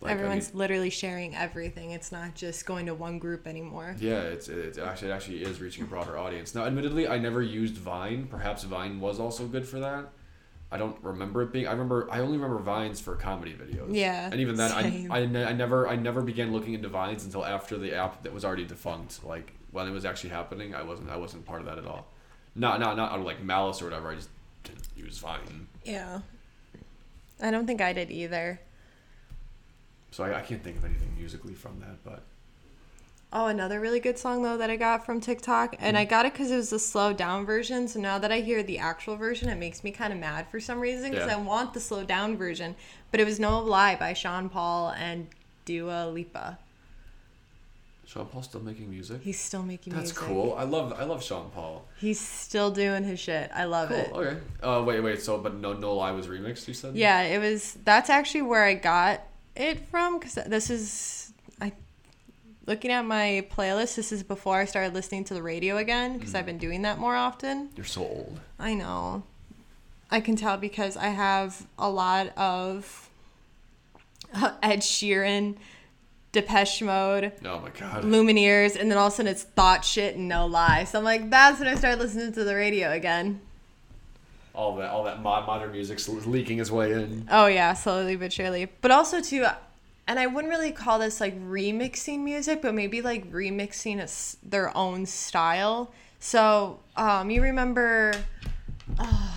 [0.00, 1.92] Like, I Everyone's mean, literally sharing everything.
[1.92, 3.96] It's not just going to one group anymore.
[3.98, 6.54] yeah, it's, it's actually it actually is reaching a broader audience.
[6.54, 8.26] Now, admittedly, I never used Vine.
[8.26, 10.08] Perhaps Vine was also good for that.
[10.72, 11.66] I don't remember it being.
[11.68, 12.08] I remember.
[12.10, 13.88] I only remember Vines for comedy videos.
[13.94, 14.72] Yeah, And even then.
[14.72, 18.22] I, I, ne- I never I never began looking into Vines until after the app
[18.24, 19.24] that was already defunct.
[19.24, 22.06] Like when it was actually happening, I wasn't I wasn't part of that at all.
[22.56, 24.10] Not not not out of like malice or whatever.
[24.10, 24.30] I just
[24.64, 26.20] didn't use Vine, Yeah.
[27.42, 28.60] I don't think I did either.
[30.10, 32.02] so I, I can't think of anything musically from that.
[32.04, 32.22] But
[33.36, 36.32] Oh, another really good song though that I got from TikTok, and I got it
[36.32, 37.88] because it was the slowed down version.
[37.88, 40.60] So now that I hear the actual version, it makes me kind of mad for
[40.60, 41.38] some reason because Yeah.
[41.38, 42.76] I want the slowed down version.
[43.10, 45.26] But it was No Lie by Sean Paul and
[45.64, 46.58] Dua Lipa.
[48.06, 49.20] Sean Paul's still making music.
[49.22, 50.16] He's still making That's music.
[50.18, 50.54] That's cool.
[50.56, 51.84] I love I love Sean Paul.
[51.98, 53.50] He's still doing his shit.
[53.52, 53.98] I love Cool.
[53.98, 54.12] it.
[54.12, 54.38] Okay.
[54.62, 55.20] Uh, wait wait.
[55.20, 56.68] So but no no lie was remixed.
[56.68, 56.94] You said.
[56.94, 57.76] Yeah, it was.
[57.84, 59.22] That's actually where I got
[59.56, 61.23] it from because this is.
[62.66, 66.34] Looking at my playlist, this is before I started listening to the radio again because
[66.34, 66.46] I've mm.
[66.46, 67.68] been doing that more often.
[67.76, 68.40] You're so old.
[68.58, 69.24] I know.
[70.10, 73.10] I can tell because I have a lot of
[74.62, 75.56] Ed Sheeran,
[76.32, 78.02] Depeche Mode, Oh my god.
[78.02, 80.84] Lumineers, and then all of a sudden it's thought shit and no lie.
[80.84, 83.40] So I'm like, that's when I started listening to the radio again.
[84.54, 87.28] All that all that mod, modern music's leaking its way in.
[87.30, 88.68] Oh yeah, slowly but surely.
[88.80, 89.44] But also too,
[90.06, 94.76] and I wouldn't really call this like remixing music, but maybe like remixing a their
[94.76, 95.92] own style.
[96.20, 98.12] So um, you remember,
[98.98, 99.28] uh,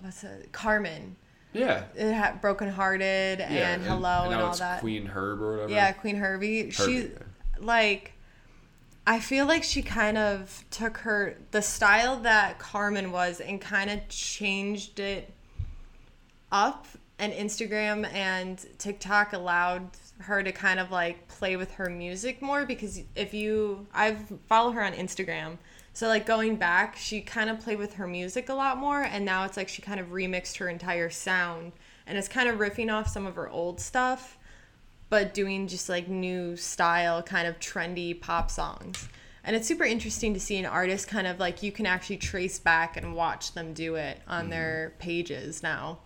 [0.00, 1.14] what's it, Karmin?
[1.52, 1.84] Yeah.
[1.94, 4.80] It had Broken Hearted and, Yeah, Hello and, all that.
[4.80, 5.72] Queen Herb or whatever.
[5.72, 6.70] Yeah, Qveen Herby.
[6.70, 7.08] She yeah.
[7.60, 8.12] like
[9.06, 13.90] I feel like she kind of took her the style that Karmin was and kind
[13.90, 15.32] of changed it
[16.50, 16.86] up
[17.18, 19.90] and Instagram and TikTok allowed
[20.24, 24.72] her to kind of like play with her music more because if you I've follow
[24.72, 25.58] her on Instagram.
[25.92, 29.24] So like going back, she kind of played with her music a lot more and
[29.24, 31.72] now it's like she kind of remixed her entire sound
[32.06, 34.38] and it's kind of riffing off some of her old stuff
[35.08, 39.08] but doing just like new style kind of trendy pop songs.
[39.44, 42.58] And it's super interesting to see an artist kind of like you can actually trace
[42.58, 44.50] back and watch them do it on mm-hmm.
[44.50, 45.98] their pages now.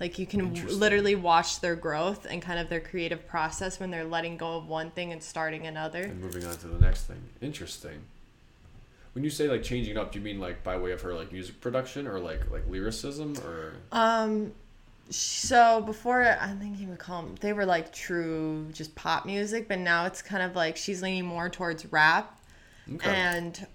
[0.00, 4.04] Like you can literally watch their growth and kind of their creative process when they're
[4.04, 6.02] letting go of one thing and starting another.
[6.02, 7.22] And moving on to the next thing.
[7.40, 8.02] Interesting.
[9.12, 11.30] When you say like changing up, do you mean like by way of her like
[11.30, 14.52] music production or like like lyricism or Um,
[15.10, 19.68] so before I think you would call them, they were like true just pop music,
[19.68, 22.40] but now it's kind of like she's leaning more towards rap,
[22.94, 23.10] okay.
[23.14, 23.66] and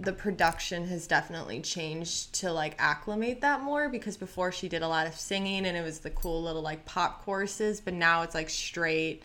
[0.00, 4.88] the production has definitely changed to like acclimate that more because before she did a
[4.88, 8.34] lot of singing and it was the cool little like pop courses, but now it's
[8.34, 9.22] like straight.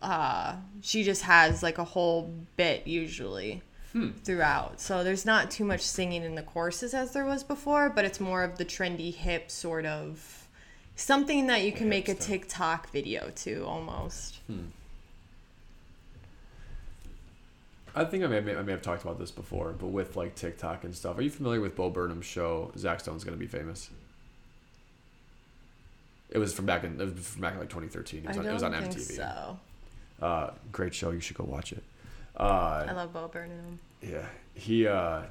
[0.00, 3.62] Uh, she just has like a whole bit usually
[4.24, 4.80] throughout.
[4.80, 8.20] So there's not too much singing in the courses as there was before, but it's
[8.20, 10.48] more of the trendy hip sort of
[10.96, 14.38] something that you can make a TikTok video to almost.
[17.96, 20.84] I think I may, I may have talked about this before, but with like TikTok
[20.84, 21.16] and stuff.
[21.18, 22.72] Are you familiar with Bo Burnham's show?
[22.76, 23.90] Zach Stone's gonna be famous.
[26.30, 28.20] It was from back in it was from back in like 2013.
[28.20, 29.16] It was, I on, it was on MTV.
[29.16, 29.58] so.
[30.20, 31.10] Uh, great show.
[31.10, 31.82] You should go watch it.
[32.36, 33.78] Uh, I love Bo Burnham.
[34.02, 35.22] Yeah, he uh,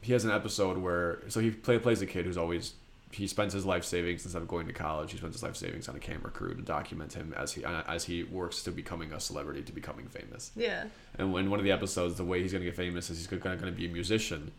[0.00, 2.74] he has an episode where so he play, plays a kid who's always
[3.12, 5.12] he spends his life savings instead of going to college.
[5.12, 8.04] He spends his life savings on a camera crew to document him as he as
[8.04, 10.50] he works to becoming a celebrity, to becoming famous.
[10.56, 10.84] Yeah.
[11.18, 13.56] And in one of the episodes, the way he's gonna get famous is he's gonna,
[13.56, 14.52] gonna be a musician.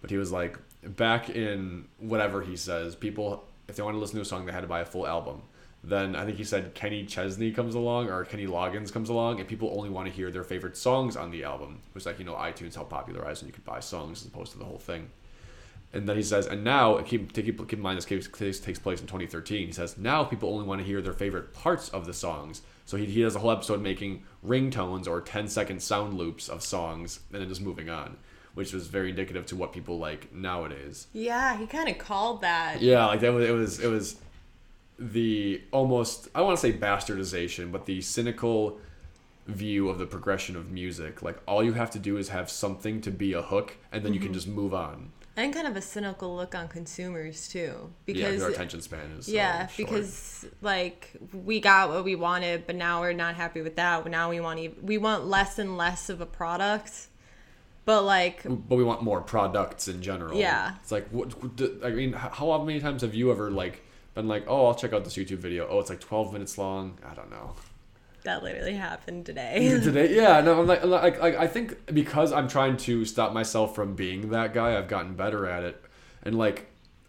[0.00, 4.16] But he was like, back in whatever he says, people if they want to listen
[4.16, 5.42] to a song, they had to buy a full album.
[5.82, 9.48] Then I think he said Kenny Chesney comes along or Kenny Loggins comes along, and
[9.48, 11.80] people only want to hear their favorite songs on the album.
[11.88, 14.52] It was like you know iTunes helped popularize and you could buy songs as opposed
[14.52, 15.10] to the whole thing.
[15.92, 18.78] And then he says, and now keep keep, keep in mind this case, case takes
[18.78, 19.66] place in 2013.
[19.66, 22.62] He says now people only want to hear their favorite parts of the songs.
[22.84, 26.62] So he, he does a whole episode making ringtones or 10 second sound loops of
[26.62, 28.16] songs and then just moving on,
[28.54, 31.08] which was very indicative to what people like nowadays.
[31.12, 32.80] Yeah, he kind of called that.
[32.80, 34.16] Yeah, like that was it was it was
[34.98, 38.78] the almost I want to say bastardization, but the cynical
[39.46, 41.22] view of the progression of music.
[41.22, 44.14] Like all you have to do is have something to be a hook, and then
[44.14, 44.34] you can mm-hmm.
[44.34, 45.10] just move on.
[45.40, 49.26] And kind of a cynical look on consumers too, because yeah, your attention span is
[49.26, 49.76] so yeah, um, short.
[49.76, 54.06] because like we got what we wanted, but now we're not happy with that.
[54.06, 57.08] Now we want e- we want less and less of a product.
[57.86, 60.38] But like mm, but we want more products in general.
[60.38, 60.74] Yeah.
[60.82, 61.34] it's like what
[61.82, 63.82] I mean, how many times have you ever like
[64.14, 65.66] been like, oh, I'll check out this YouTube video.
[65.68, 66.98] Oh, it's like twelve minutes long.
[67.10, 67.54] I don't know.
[68.24, 69.78] That literally happened today.
[69.82, 73.74] Today, yeah, no, I'm like, like, like, I think because I'm trying to stop myself
[73.74, 75.84] from being that guy, I've gotten better at it,
[76.22, 76.66] and like,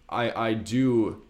[0.10, 1.24] I, I do.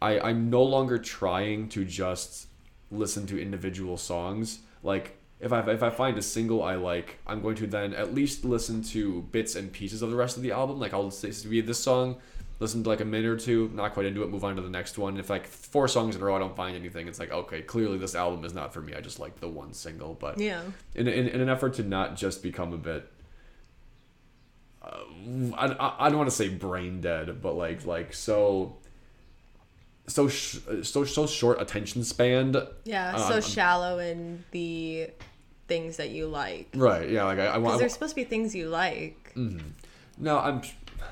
[0.00, 2.48] I, I'm no longer trying to just
[2.90, 4.60] listen to individual songs.
[4.82, 8.14] Like, if I if I find a single I like, I'm going to then at
[8.14, 10.78] least listen to bits and pieces of the rest of the album.
[10.78, 12.16] Like, I'll say this song,
[12.58, 14.70] listen to like a minute or two, not quite into it, move on to the
[14.70, 15.18] next one.
[15.18, 17.98] If like four songs in a row I don't find anything, it's like okay, clearly
[17.98, 18.94] this album is not for me.
[18.94, 20.62] I just like the one single, but yeah.
[20.94, 23.10] in, in, in an effort to not just become a bit
[24.82, 25.00] uh,
[25.56, 28.76] I, I, I don't want to say brain dead but like like so
[30.06, 35.10] so sh- so so short attention span Yeah, Um, so shallow in the
[35.66, 36.68] things that you like.
[36.76, 39.32] right yeah like i, I Because want there's supposed to be things you like.
[39.34, 40.62] no i'm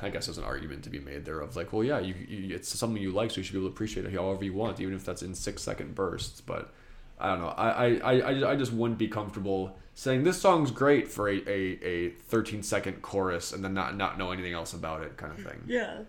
[0.03, 2.55] i guess there's an argument to be made there of like well yeah you, you
[2.55, 4.81] it's something you like so you should be able to appreciate it however you want
[4.81, 6.73] even if that's in six second bursts but
[7.18, 11.07] i don't know i i i, I- just wouldn't be comfortable saying this song's great
[11.09, 15.03] for a, a, a 13 second chorus and then not not know anything else about
[15.03, 16.01] it kind of thing Yeah.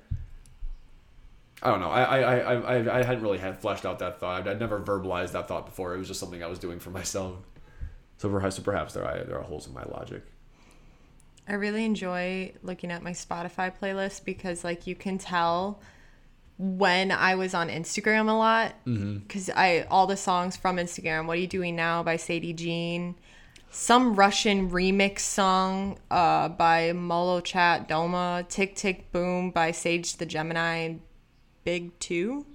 [1.64, 1.90] I don't know.
[1.90, 4.42] I I, I, I, I hadn't really had fleshed out that thought.
[4.42, 5.96] I'd, I'd never verbalized that thought before.
[5.96, 7.38] It was just something I was doing for myself.
[8.18, 10.24] So perhaps, so perhaps there are there are holes in my logic.
[11.48, 15.80] I really enjoy looking at my Spotify playlist because like you can tell
[16.58, 21.28] when I was on Instagram a lot because I all the songs from Instagram.
[21.28, 23.16] What are you doing now by Sadie Jean?
[23.70, 28.48] Some Russian remix song uh, by Molchat Doma.
[28.48, 30.96] Tick Tick Boom by Sage the Gemini
[31.64, 32.46] Big Two.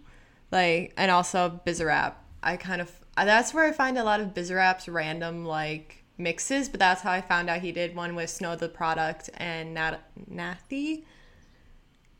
[0.50, 2.14] Like and also Bizarrap.
[2.42, 6.78] I kind of that's where I find a lot of Bizarrap's random like mixes, but
[6.78, 11.04] that's how I found out he did one with Snow the Product and Nat- Nathy.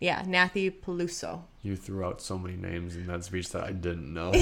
[0.01, 1.43] Yeah, Nathy Peluso.
[1.63, 4.33] You threw out so many names in that speech that I didn't know.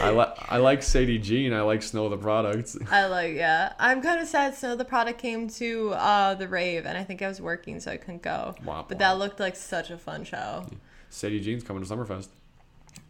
[0.00, 1.52] I like I like Sadie Jean.
[1.52, 2.76] I like Snow the Product.
[2.90, 3.74] I like, yeah.
[3.78, 7.20] I'm kind of sad Snow the Product came to uh, the rave, and I think
[7.20, 8.54] I was working, so I couldn't go.
[8.64, 10.66] Womp but that looked like such a fun show.
[11.10, 12.28] Sadie Jean's coming to Summerfest.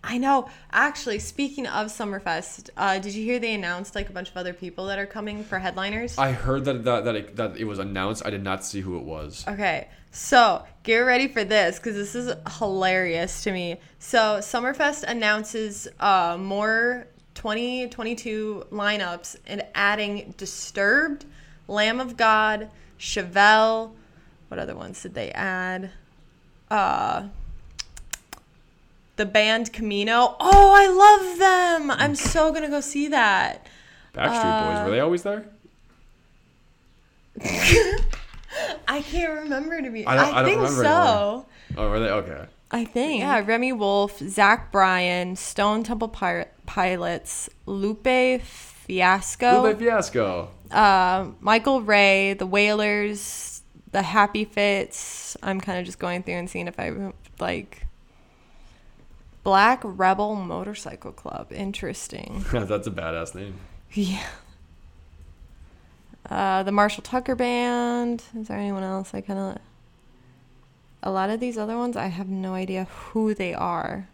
[0.07, 0.49] I know.
[0.71, 4.53] Actually, speaking of Summerfest, uh, did you hear they announced like a bunch of other
[4.53, 6.19] people that are coming for headliners?
[6.19, 8.25] I heard that that that it, that it was announced.
[8.25, 9.45] I did not see who it was.
[9.49, 13.81] Okay, so get ready for this because this is hilarious to me.
[13.99, 21.25] So Summerfest announces uh, more 2022 lineups and adding Disturbed,
[21.67, 23.93] Lamb of God, Chevelle.
[24.49, 25.91] What other ones did they add?
[26.71, 27.29] Uh,
[29.17, 30.37] the band Camino.
[30.41, 31.91] Oh, I love them!
[31.91, 33.67] I'm so gonna go see that.
[34.15, 35.45] Backstreet Boys were they always there?
[38.87, 40.07] I can't remember to be.
[40.07, 41.47] I I, don't- I don't think remember so.
[41.77, 42.47] Oh, were they okay?
[42.71, 43.21] I think.
[43.21, 50.49] Yeah, Remi Wolf, Zach Bryan, Stone Temple Pir- Pilots, Lupe Fiasco, Lupe Fiasco.
[50.71, 53.63] uh, Michael Ray, The Wailers,
[53.93, 55.37] The Happy Fits.
[55.43, 57.84] I'm kind of just going through and seeing if I like.
[59.45, 61.53] Black Rebel Motorcycle Club.
[61.53, 62.45] Interesting.
[62.53, 63.55] That's a badass name.
[63.93, 64.27] Yeah.
[66.29, 68.25] Uh, the Marshall Tucker Band.
[68.37, 69.59] Is there anyone else I kind of.
[71.03, 74.09] A lot of these other ones, I have no idea who they are.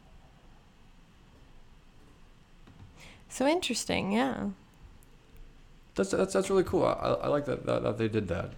[3.28, 4.48] So interesting, yeah.
[5.94, 6.84] That's that's that's really cool.
[6.84, 8.50] I, I like that, that that they did that.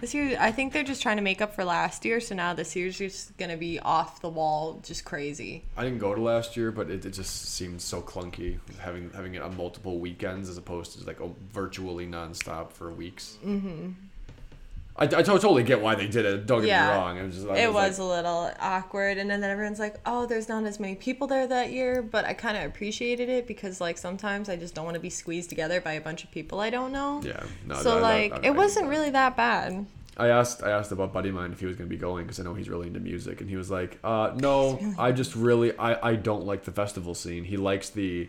[0.00, 2.20] This year, I think they're just trying to make up for last year.
[2.20, 5.64] So now this year's just gonna be off the wall, just crazy.
[5.76, 9.34] I didn't go to last year, but it, it just seemed so clunky having having
[9.34, 13.38] it on multiple weekends as opposed to like oh, virtually nonstop for weeks.
[13.44, 13.90] Mm-hmm.
[14.98, 16.46] I, I totally get why they did it.
[16.46, 16.88] Don't get Yeah.
[16.88, 17.16] me wrong.
[17.18, 20.48] It was, just, It like- was a little awkward, and then everyone's like, "Oh, there's
[20.48, 23.96] not as many people there that year," but I kind of appreciated it because like
[23.98, 26.70] sometimes I just don't want to be squeezed together by a bunch of people I
[26.70, 27.22] don't know.
[27.24, 27.44] yeah.
[27.66, 29.86] No, so that- that- like, that- it wasn't really that bad.
[30.16, 32.24] I asked I asked about buddy of mine if he was going to be going
[32.24, 35.36] because I know he's really into music, and he was like, uh, "No, I just
[35.36, 37.44] really I, I don't like the festival scene.
[37.44, 38.28] He likes the,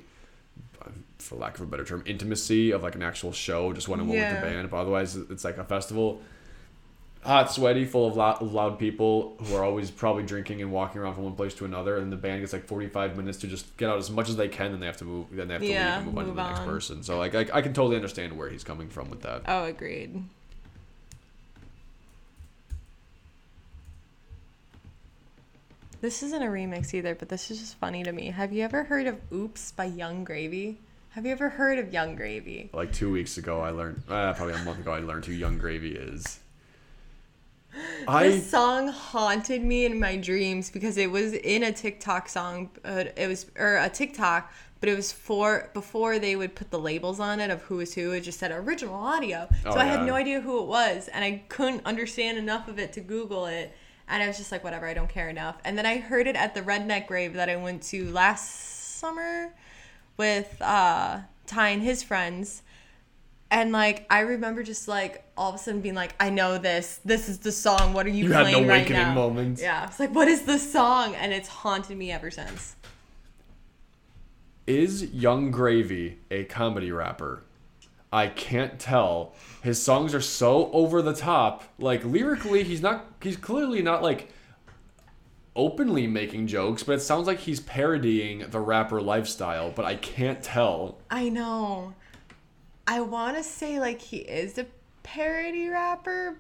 [1.18, 4.08] for lack of a better term, intimacy of like an actual show, just one on
[4.08, 4.70] one with the band.
[4.70, 6.22] But otherwise, it's like a festival,
[7.24, 11.16] hot, sweaty, full of loud, loud people who are always probably drinking and walking around
[11.16, 13.76] from one place to another, and the band gets like forty five minutes to just
[13.78, 15.62] get out as much as they can, then they have to move, then they have
[15.64, 17.04] to Yeah, leave and move, on to move the next person.
[17.04, 19.44] So like I, I can totally understand where he's coming from with that.
[19.48, 20.24] Oh, agreed.
[26.02, 28.28] This isn't a remix either, but this is just funny to me.
[28.28, 30.78] Have you ever heard of Oops by Yung Gravy?
[31.12, 32.70] Have you ever heard of Yung Gravy?
[32.72, 35.58] like two weeks ago i learned uh, probably a month ago i learned who yung
[35.58, 36.40] gravy is
[38.08, 42.70] i This song haunted me in my dreams because it was in a TikTok song.
[42.84, 46.80] But it was or a TikTok, but it was for before they would put the
[46.80, 48.12] labels on it of who is who.
[48.12, 51.24] It just said original audio, so Oh, I had no idea who it was, and
[51.24, 53.74] I couldn't understand enough of it to Google it.
[54.08, 55.58] And I was just like, whatever, I don't care enough.
[55.64, 59.54] And then I heard it at the Redneck Grave that I went to last summer
[60.18, 62.64] with uh, Ty and his friends.
[63.52, 67.00] And like I remember just like all of a sudden being like, I know this.
[67.04, 67.94] This is the song.
[67.94, 69.14] What are you, You had an playing right awakening now?
[69.16, 69.60] moment.
[69.60, 69.88] Yeah.
[69.88, 71.16] It's like, what is the song?
[71.16, 72.76] And it's haunted me ever since.
[74.68, 77.42] is yung gravy a comedy rapper
[78.14, 79.34] i can't tell
[79.64, 84.32] his songs are so over the top like lyrically he's not he's clearly not like
[85.56, 90.44] openly making jokes but it sounds like he's parodying the rapper lifestyle but i can't
[90.44, 91.96] tell I know.
[92.92, 94.66] I want to say like he is a
[95.04, 96.38] parody rapper,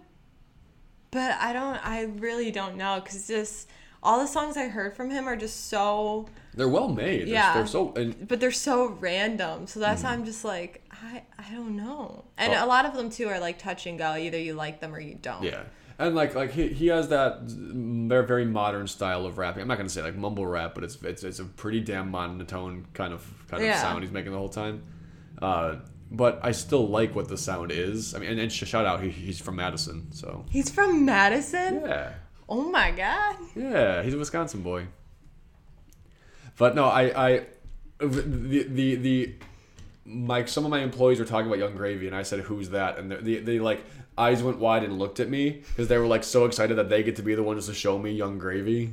[1.11, 1.75] but I don't.
[1.85, 3.69] I really don't know because just
[4.01, 6.27] all the songs I heard from him are just so.
[6.55, 7.53] they're well made They're- Yeah.
[7.53, 11.53] they're so and But they're so random, so that's why I'm just like I I
[11.53, 12.25] don't know.
[12.37, 12.65] And Oh.
[12.65, 14.15] a lot of them too are like touch and go.
[14.15, 15.43] Either you like them or you don't.
[15.43, 15.63] Yeah,
[15.99, 19.61] and like like he, he has that very very modern style of rapping.
[19.61, 22.87] I'm not gonna say like mumble rap, but it's it's, it's a pretty damn monotone
[22.93, 23.79] kind of kind of Yeah.
[23.81, 24.81] sound he's making the whole time.
[25.41, 25.75] Uh,
[26.11, 28.13] but I still like what the sound is.
[28.15, 31.81] I mean, and, and shout out, he, he's from Madison, so He's from Madison.
[31.85, 32.13] yeah,
[32.47, 33.35] Oh my god.
[33.55, 34.87] yeah, he's a Wisconsin boy.
[36.57, 37.45] But no, I I
[37.99, 39.33] the the the
[40.05, 42.97] my some of my employees were talking about Yung Gravy, and I said, "Who's that?"
[42.97, 43.83] And they they, like
[44.17, 47.03] eyes went wide and looked at me because they were like so excited that they
[47.03, 48.89] get to be the ones to show me Yung Gravy.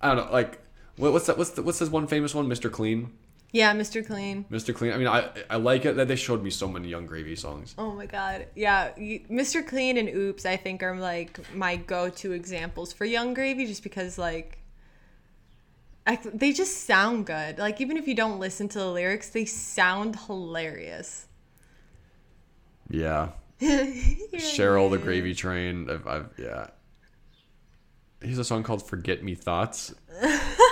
[0.00, 0.58] I don't know, like
[0.96, 1.38] what, what's that?
[1.38, 2.48] What's the, what's this one famous one?
[2.48, 2.72] Mr.
[2.72, 3.12] Clean.
[3.52, 4.06] Yeah, Mr.
[4.06, 4.44] Clean.
[4.50, 4.74] Mr.
[4.74, 4.92] Clean.
[4.92, 7.74] I mean, I I like it that they showed me so many Yung Gravy songs.
[7.76, 8.46] Oh my god.
[8.54, 9.66] Yeah, you, Mr.
[9.66, 14.18] Clean and Oops I think are like my go-to examples for Yung Gravy just because
[14.18, 14.58] like
[16.06, 17.58] I, they just sound good.
[17.58, 21.26] Like even if you don't listen to the lyrics, they sound hilarious.
[22.88, 23.30] Yeah,
[23.60, 25.90] Cheryl the Gravy Train.
[25.90, 26.68] I've, I've yeah.
[28.22, 29.94] Here's a song called "Forget Me Thoughts."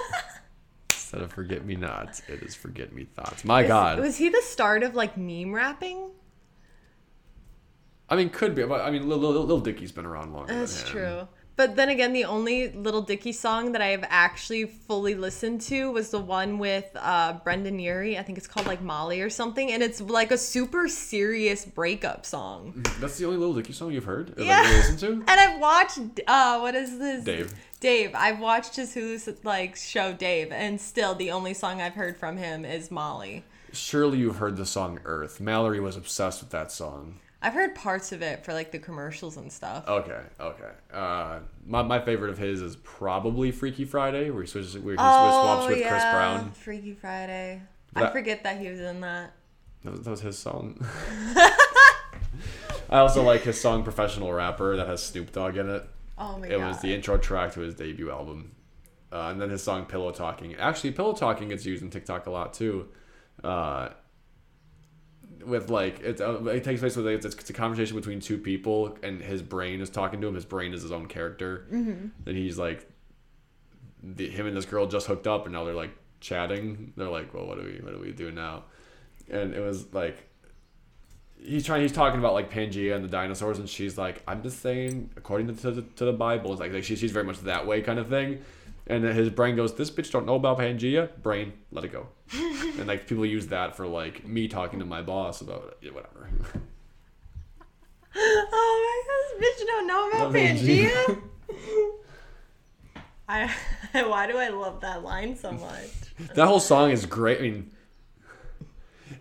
[1.08, 3.98] Instead of forget me nots, it is "Forget Me Thoughts." My God.
[3.98, 6.10] Was he the start of like meme rapping?
[8.10, 10.52] I mean, could be, but I mean, Lil, Lil, Lil Dicky's been around longer.
[10.52, 11.26] That's true.
[11.58, 15.90] But then again, the only Little Dicky song that I have actually fully listened to
[15.90, 18.16] was the one with uh, Brendon Urie.
[18.16, 22.24] I think it's called like Molly or something, and it's like a super serious breakup
[22.24, 22.84] song.
[23.00, 24.34] That's the only Little Dicky song you've heard.
[24.38, 24.62] Yeah.
[24.62, 25.12] That you listen to.
[25.26, 27.24] And I've watched uh, what is this?
[27.24, 27.52] Dave.
[27.80, 28.10] Dave.
[28.14, 32.36] I've watched his Hulu's like show Dave, and still the only song I've heard from
[32.36, 33.44] him is Molly.
[33.72, 37.20] Surely you've heard the song "Earth." Mallory was obsessed with that song.
[37.40, 39.86] I've heard parts of it for like the commercials and stuff.
[39.86, 40.70] Okay, okay.
[40.92, 44.98] Uh, my, my favorite of his is probably Freaky Friday, where he switches, where he
[45.00, 45.88] Oh, swaps with yeah.
[45.88, 46.50] Chris Brown.
[46.50, 47.62] Freaky Friday.
[47.94, 49.32] I forget that he was in that.
[49.84, 50.84] That was, that was his song.
[52.90, 55.84] I also like his song "Professional Rapper" that has Snoop Dogg in it.
[56.18, 56.68] Oh my It god.
[56.68, 58.52] was the intro track to his debut album.
[59.10, 60.54] Uh, and then his song Pillow Talking.
[60.56, 62.88] Actually, Pillow Talking gets used in TikTok a lot too.
[63.42, 63.90] Uh,
[65.46, 68.98] with like, it, uh, it takes place with it's, it's a conversation between two people,
[69.02, 70.34] and his brain is talking to him.
[70.34, 71.66] His brain is his own character.
[71.72, 72.06] Mm-hmm.
[72.26, 72.86] And he's like,
[74.02, 76.92] the, him and this girl just hooked up, and now they're like chatting.
[76.96, 78.64] They're like, well, what do we, what do we do now?
[79.30, 80.27] And it was like,
[81.42, 81.82] he's trying.
[81.82, 85.54] He's talking about like Pangea and the dinosaurs, and she's like, "I'm just saying, according
[85.54, 87.98] to the, to the Bible, it's like, like she, she's very much that way kind
[87.98, 88.42] of thing."
[88.86, 91.10] And his brain goes, "This bitch don't know about Pangea.
[91.22, 95.02] Brain, let it go." and like people use that for like me talking to my
[95.02, 95.94] boss about it.
[95.94, 96.28] Whatever.
[98.16, 100.90] Oh my gosh, bitch, don't know about Love Pangea.
[100.90, 101.22] Pangea?
[103.28, 103.50] I
[103.92, 106.34] why do I love that line so much?
[106.34, 107.38] that whole song is great.
[107.38, 107.70] I mean,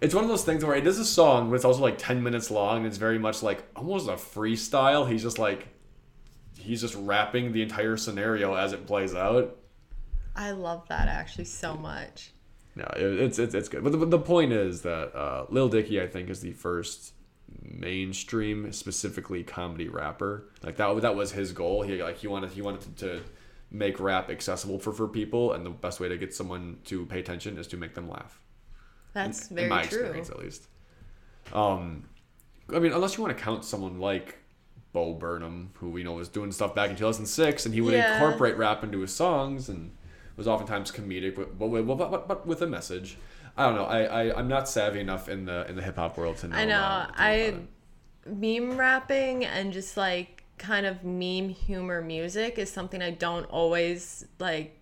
[0.01, 2.23] it's one of those things where it is a song, but it's also like ten
[2.23, 2.77] minutes long.
[2.77, 5.09] And it's very much like almost a freestyle.
[5.09, 5.67] He's just like,
[6.57, 9.57] he's just rapping the entire scenario as it plays out.
[10.35, 12.31] I love that actually so much.
[12.75, 13.83] No, it's it's it's good.
[13.83, 17.13] But the, but the point is that uh, Lil Dicky, I think, is the first
[17.61, 20.49] mainstream, specifically comedy rapper.
[20.61, 21.81] Like that that was his goal.
[21.81, 23.23] He like he wanted he wanted to, to
[23.71, 27.19] make rap accessible for for people, and the best way to get someone to pay
[27.19, 28.39] attention is to make them laugh.
[29.13, 29.99] That's in very my true.
[29.99, 30.67] experience, at least.
[31.53, 32.07] Um,
[32.73, 34.37] I mean, unless you want to count someone like
[34.93, 38.15] Bo Burnham, who we know was doing stuff back in 2006, and he would Yeah.
[38.15, 39.91] incorporate rap into his songs and
[40.35, 43.17] was oftentimes comedic, but but, with- but, but, but with a message.
[43.57, 43.85] I don't know.
[43.85, 46.55] I, I I'm not savvy enough in the in the hip hop world to know.
[46.57, 46.79] I know.
[46.79, 47.55] uh, to I
[48.27, 54.25] meme rapping and just like kind of meme humor music is something I don't always
[54.39, 54.76] like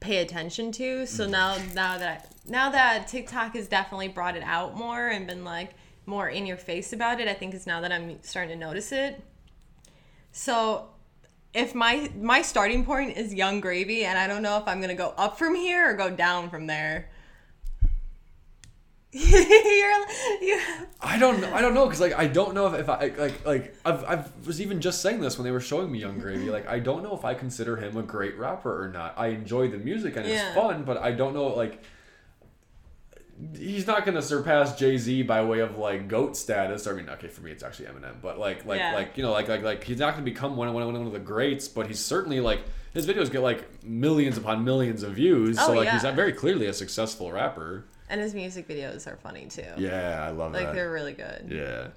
[0.00, 1.06] pay attention to.
[1.06, 1.30] So Mm.
[1.30, 5.70] now now that now that TikTok has definitely brought it out more and been like
[6.06, 8.92] more in your face about it, I think it's now that I'm starting to notice
[8.92, 9.22] it.
[10.32, 10.88] So
[11.54, 14.94] if my my starting point is Yung Gravy and I don't know if I'm gonna
[14.94, 17.10] go up from here or go down from there.
[19.12, 20.06] you're,
[20.42, 20.60] you
[21.00, 21.50] I don't know.
[21.54, 24.24] I don't know because like I don't know if, if I like like I've I
[24.44, 26.50] was even just saying this when they were showing me Yung Gravy.
[26.50, 29.14] Like I don't know if I consider him a great rapper or not.
[29.16, 30.48] I enjoy the music and Yeah.
[30.48, 31.82] it's fun, but I don't know like
[33.56, 36.86] he's not gonna surpass Jay Z by way of like goat status.
[36.86, 38.92] I mean, okay, for me it's actually Eminem, but like like Yeah.
[38.94, 41.06] like you know like like like he's not gonna become one of one of, one
[41.06, 42.60] of the greats, but he's certainly like
[42.92, 45.56] his videos get like millions upon millions of views.
[45.58, 45.92] Oh, so Oh, like yeah.
[45.98, 47.86] he's very clearly a successful rapper.
[48.10, 49.64] And his music videos are funny too.
[49.76, 50.66] Yeah, I love Like that.
[50.68, 51.48] Like they're really good.
[51.50, 51.88] Yeah.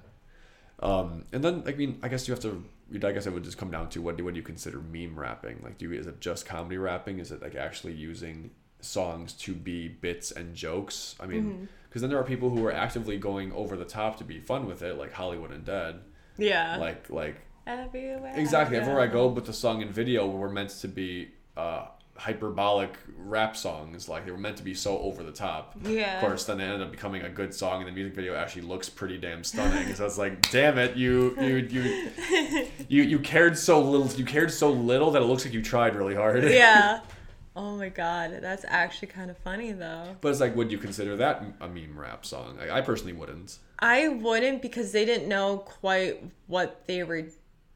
[0.80, 2.64] Um, and then I mean, I guess you have to.
[2.94, 5.18] I guess it would just come down to what do what do you consider meme
[5.18, 5.60] rapping?
[5.62, 7.20] Like, do you, is it just comedy rapping?
[7.20, 8.50] Is it like actually using
[8.80, 11.14] songs to be bits and jokes?
[11.18, 14.24] I mean, because then there are people who are actively going over the top to
[14.24, 16.00] be fun with it, like Hollywood Undead.
[16.36, 16.76] Yeah.
[16.76, 17.36] Like like
[17.66, 18.34] everywhere.
[18.36, 21.86] exactly everywhere I go, but the song and video were meant to be uh,
[22.22, 24.08] hyperbolic rap songs.
[24.08, 25.74] Like they were meant to be so over the top.
[25.82, 26.16] Yeah.
[26.16, 28.62] Of course, then it ended up becoming a good song, and the music video actually
[28.62, 29.92] looks pretty damn stunning.
[29.94, 34.06] so it's like, damn it, you you you you you cared so little.
[34.16, 36.44] You cared so little that it looks like you tried really hard.
[36.44, 37.00] Yeah.
[37.54, 40.16] Oh my god, that's actually kind of funny though.
[40.22, 42.56] But it's like, would you consider that a meme rap song?
[42.58, 43.58] Like, I personally wouldn't.
[43.78, 47.24] I wouldn't because they didn't know quite what they were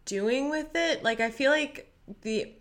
[0.07, 1.03] doing with it.
[1.05, 1.93] Like I feel like
[2.23, 2.53] the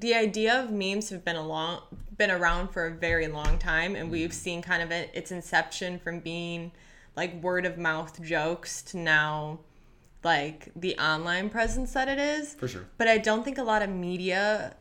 [0.00, 1.82] the idea of memes have been a long
[2.16, 4.36] been around for a very long time and we've mm-hmm.
[4.36, 6.72] seen kind of it, its inception from being
[7.16, 9.58] like word of mouth jokes to now
[10.24, 12.54] like the online presence that it is.
[12.54, 12.86] For sure.
[12.96, 14.74] But I don't think a lot of media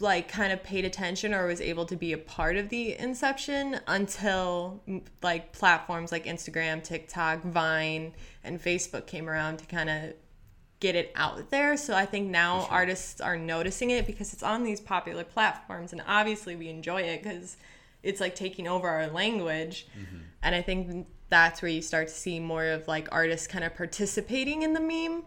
[0.00, 3.80] like kind of paid attention or was able to be a part of the inception
[3.86, 4.82] until
[5.22, 10.14] like platforms like Instagram, TikTok, Vine, and Facebook came around to kind of
[10.80, 11.76] get it out there.
[11.76, 16.02] So I think now artists are noticing it because it's on these popular platforms and
[16.08, 17.56] obviously we enjoy it cuz
[18.02, 19.86] it's like taking over our language.
[19.98, 20.16] Mm-hmm.
[20.42, 23.74] And I think that's where you start to see more of like artists kind of
[23.76, 25.24] participating in the meme.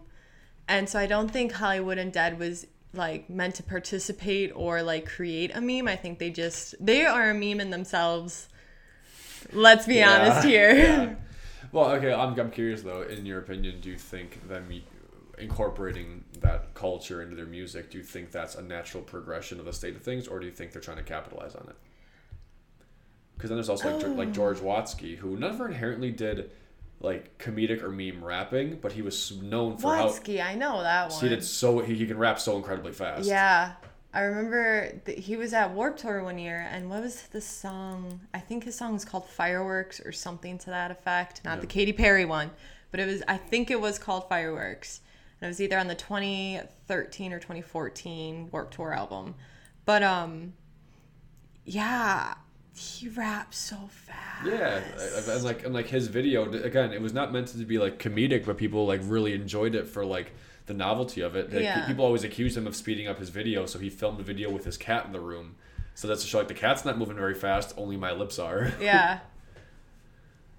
[0.68, 5.54] And so I don't think Hollywood Undead was like meant to participate or like create
[5.54, 5.88] a meme.
[5.88, 8.48] I think they just they are a meme in themselves.
[9.52, 10.74] Let's be honest here.
[10.74, 11.14] Yeah.
[11.72, 12.12] Well, okay.
[12.12, 13.02] I'm, I'm curious though.
[13.02, 14.84] In your opinion, do you think them e-
[15.38, 17.90] incorporating that culture into their music?
[17.90, 20.52] Do you think that's a natural progression of the state of things, or do you
[20.52, 21.76] think they're trying to capitalize on it?
[23.36, 24.32] Because then there's also like, Geor- like oh.
[24.32, 26.50] George Watsky, who never inherently did
[27.00, 31.10] like comedic or meme rapping, but he was known for how Watsky, I know that
[31.10, 31.20] one.
[31.20, 33.26] he did so he, he can rap so incredibly fast.
[33.26, 33.72] Yeah.
[34.14, 38.20] I remember th- he was at Warped Tour one year, and what was the song?
[38.32, 41.44] I think his song was called Fireworks or something to that effect.
[41.44, 42.52] Not the Katy Perry one,
[42.92, 43.24] but it was.
[43.26, 45.00] I think it was called Fireworks,
[45.44, 49.34] it was either on the 2013 or 2014 Warped Tour album.
[49.84, 50.54] But um,
[51.64, 52.34] yeah,
[52.74, 54.46] he raps so fast.
[54.46, 54.80] Yeah,
[55.26, 58.44] and like and like his video again, it was not meant to be like comedic,
[58.46, 60.32] but people like really enjoyed it for like
[60.66, 61.52] the novelty of it.
[61.52, 61.86] Like, Yeah.
[61.86, 64.64] People always accused him of speeding up his video, so he filmed a video with
[64.64, 65.56] his cat in the room.
[65.94, 68.72] So that's to show like the cat's not moving very fast, only my lips are.
[68.80, 69.20] Yeah.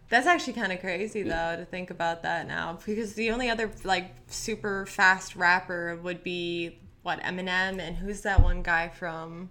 [0.09, 3.71] That's actually kind of crazy though to think about that now because the only other
[3.83, 9.49] like super fast rapper would be what Eminem and who's that one guy from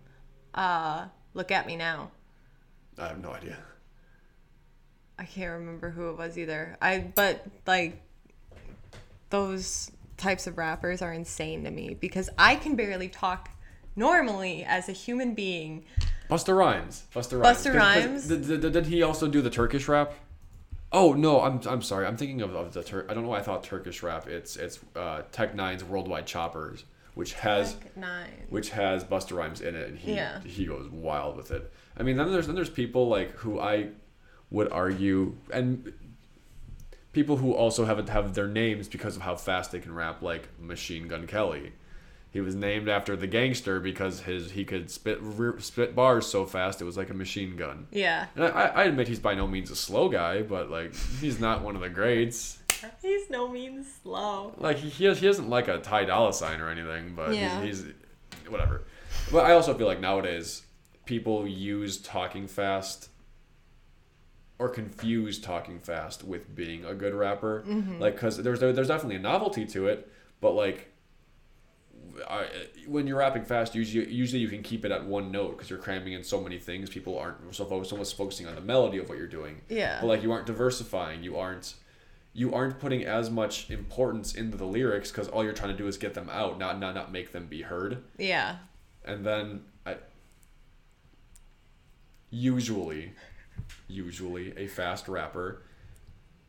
[0.55, 2.13] uh Look at Me Now.
[2.97, 3.59] I have no idea.
[5.19, 6.77] I can't remember who it was either.
[6.81, 8.01] I but like
[9.31, 13.51] those types of rappers are insane to me because I can barely talk
[13.97, 15.85] normally as a human being.
[16.31, 17.05] Busta Rhymes.
[17.13, 17.65] Busta Rhymes.
[17.65, 18.29] 'cause Rhymes?
[18.29, 20.15] Did, did, did he also do the Turkish rap?
[20.97, 22.07] Oh no, I'm I'm sorry.
[22.07, 24.29] I'm thinking of, of the Tur- I don't know why I thought Turkish rap.
[24.29, 26.85] It's it's uh, Tech N9ne's Worldwide Choppers,
[27.15, 28.31] which has nine.
[28.49, 30.41] which has Busta Rhymes in it, and he Yeah.
[30.45, 31.71] he goes wild with it.
[31.99, 33.89] I mean, then there's then there's people like who I
[34.51, 35.93] would argue, and
[37.13, 40.49] people who also have have their names because of how fast they can rap, like
[40.61, 41.73] Machine Gun Kelly.
[42.35, 46.45] He was named after the gangster because his he could spit re- spit bars so
[46.45, 47.87] fast it was like a machine gun.
[47.93, 48.27] Yeah.
[48.35, 51.63] And I, I admit he's by no means a slow guy, but like he's not
[51.63, 52.59] one of the greats.
[53.01, 54.53] He's no means slow.
[54.59, 57.63] Like he he, he isn't like a Ty Dolla Sign or anything, but Yeah.
[57.63, 57.93] he's, he's
[58.49, 58.83] whatever.
[59.31, 60.63] But I also feel like nowadays
[61.05, 63.11] people use talking fast
[64.59, 67.63] or confuse talking fast with being a good rapper.
[67.65, 68.01] Mm-hmm.
[68.01, 70.11] Like because there's there's definitely a novelty to it,
[70.41, 70.91] but like.
[72.29, 72.47] I,
[72.87, 75.79] when you're rapping fast, usually usually you can keep it at one note because you're
[75.79, 76.91] cramming in so many things.
[76.91, 79.61] People aren't so focused, almost focusing on the melody of what you're doing.
[79.69, 79.99] Yeah.
[80.01, 81.23] But like you aren't diversifying.
[81.23, 81.75] You aren't
[82.33, 85.87] you aren't putting as much importance into the lyrics because all you're trying to do
[85.87, 88.03] is get them out, not not not make them be heard.
[88.19, 88.57] Yeah.
[89.05, 89.97] And then I
[92.31, 93.13] usually
[93.89, 95.63] usually a fast rapper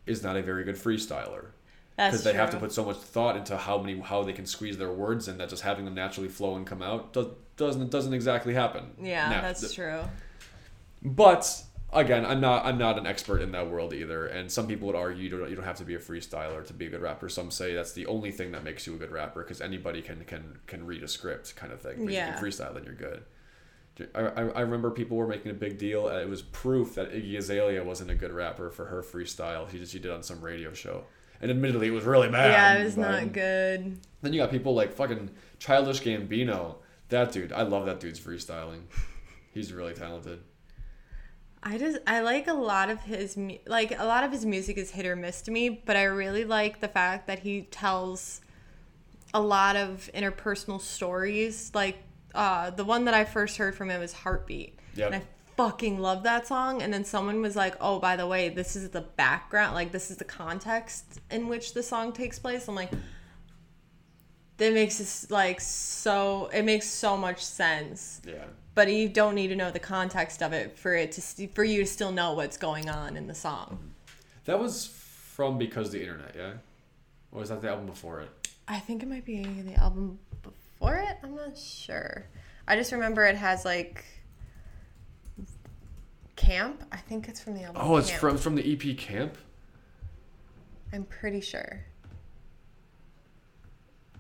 [0.06, 1.48] is not a very good freestyler
[1.98, 4.78] because they have to put so much thought into how many how they can squeeze
[4.78, 7.28] their words in that just having them naturally flow and come out does,
[7.58, 8.92] doesn't doesn't exactly happen.
[9.02, 10.02] Yeah, Now, that's th- true.
[11.04, 14.26] but again, I'm not I'm not an expert in that world either.
[14.28, 16.74] And some people would argue you don't you don't have to be a freestyler to
[16.74, 17.30] be a good rapper.
[17.30, 20.24] Some say that's the only thing that makes you a good rapper because anybody can
[20.26, 22.04] can can read a script kind of thing.
[22.06, 22.24] But Yeah.
[22.30, 23.24] if you can freestyle, then you're good.
[24.14, 26.10] I, I, remember people were making a big deal.
[26.10, 29.72] It was proof that Iggy Azalea wasn't a good rapper for her freestyle.
[29.72, 31.06] She just she did on some radio show,
[31.42, 32.52] and admittedly it was really bad.
[32.52, 34.00] yeah, it was but- not good.
[34.22, 35.30] Then you got people like fucking
[35.60, 36.76] Childish Gambino.
[37.10, 38.82] That dude, I love that dude's freestyling.
[39.54, 40.40] He's really talented.
[41.62, 44.92] I just I like a lot of his like a lot of his music is
[44.92, 48.42] hit or miss to me, but I really like the fact that he tells
[49.34, 51.72] a lot of interpersonal stories.
[51.74, 51.98] Like
[52.36, 55.06] uh, the one that I first heard from him is Heartbeat, Yep.
[55.14, 55.26] and I
[55.58, 56.82] fucking love that song.
[56.82, 60.12] And then someone was like, "Oh, by the way, this is the background, like this
[60.12, 62.92] is the context in which the song takes place." I'm like.
[64.58, 66.46] That makes this like so.
[66.54, 68.46] It makes so much sense Yeah.
[68.74, 71.66] but you don't need to know the context of it for it to st- for
[71.66, 73.66] you to still know what's going on in the song.
[73.74, 73.88] Mm-hmm.
[74.46, 76.54] That was from Because of the Internet, yeah?
[77.34, 78.30] Or was that the album before it?
[78.70, 81.18] I think it might be the album before it.
[81.22, 82.26] I'm not sure.
[82.66, 84.06] I just remember it has like
[86.36, 86.84] Camp.
[86.92, 87.82] I think it's from the album.
[87.84, 88.22] Oh, it's Camp.
[88.22, 89.38] from from the EP Camp?
[90.94, 91.86] I'm pretty sure.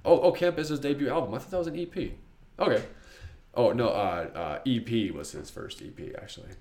[0.03, 1.33] Oh, oh, Camp is his debut album.
[1.33, 2.11] I thought that was an EP.
[2.59, 2.83] Okay.
[3.55, 6.49] Oh, no, uh, uh, EP was his first EP, actually.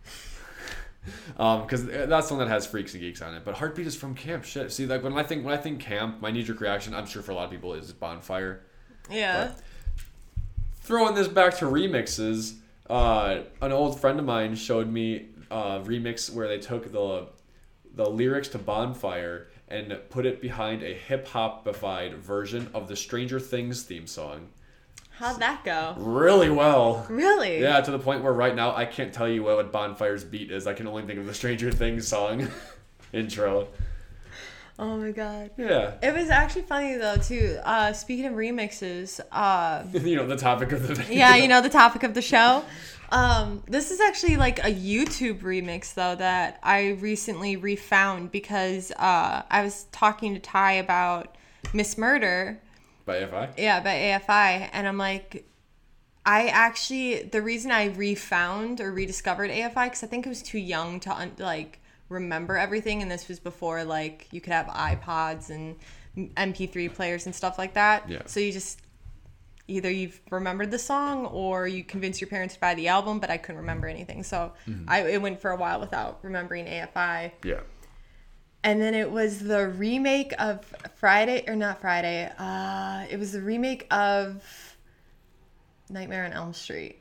[1.37, 3.45] Um, because that's the one that has Freaks and Geeks on it.
[3.45, 4.43] But Heartbeat is from Camp.
[4.43, 4.73] Shit.
[4.73, 7.21] See, like when I think when I think Camp, my knee jerk reaction, I'm sure
[7.21, 8.63] for a lot of people, is Bonfire.
[9.11, 9.49] Yeah.
[9.49, 9.61] But-
[10.81, 12.57] Throwing this back to remixes,
[12.89, 17.29] uh, an old friend of mine showed me a remix where they took the
[17.95, 23.39] the lyrics to Bonfire and put it behind a hip hopified version of the Stranger
[23.39, 24.49] Things theme song.
[25.11, 25.95] How'd that go?
[25.97, 27.07] Really well.
[27.09, 27.61] Really?
[27.61, 30.67] Yeah, to the point where right now I can't tell you what Bonfire's beat is.
[30.67, 32.49] I can only think of the Stranger Things song
[33.13, 33.69] intro.
[34.77, 35.53] Oh my god.
[35.57, 35.95] Yeah.
[36.03, 37.59] It was actually funny though too.
[37.63, 41.17] Uh, speaking of remixes, uh, you know, the topic of the video.
[41.17, 42.65] yeah, you know the topic of the show.
[43.11, 49.43] Um, this is actually like a YouTube remix though that I recently refound because uh,
[49.51, 51.37] I was talking to Ty about
[51.73, 52.61] Miss Murder,
[53.07, 53.51] By AFI?
[53.59, 55.47] yeah, by AFI, and I'm like,
[56.27, 60.59] I actually the reason I refound or rediscovered AFI because I think it was too
[60.59, 65.51] young to un- like remember everything, and this was before like you could have iPods
[65.51, 65.77] and
[66.17, 68.09] MP3 players and stuff like that.
[68.09, 68.23] Yeah.
[68.27, 68.81] So you just
[69.67, 73.31] either you've remembered the song or you convinced your parents to buy the album, but
[73.31, 74.23] I couldn't remember anything.
[74.23, 74.53] So
[74.89, 77.33] I it went for a while without remembering AFI.
[77.45, 77.61] Yeah.
[78.63, 80.65] And then it was the remake of
[80.97, 82.31] Friday or not Friday.
[82.39, 84.43] Uh, it was the remake of
[85.91, 86.99] Nightmare on Elm Street.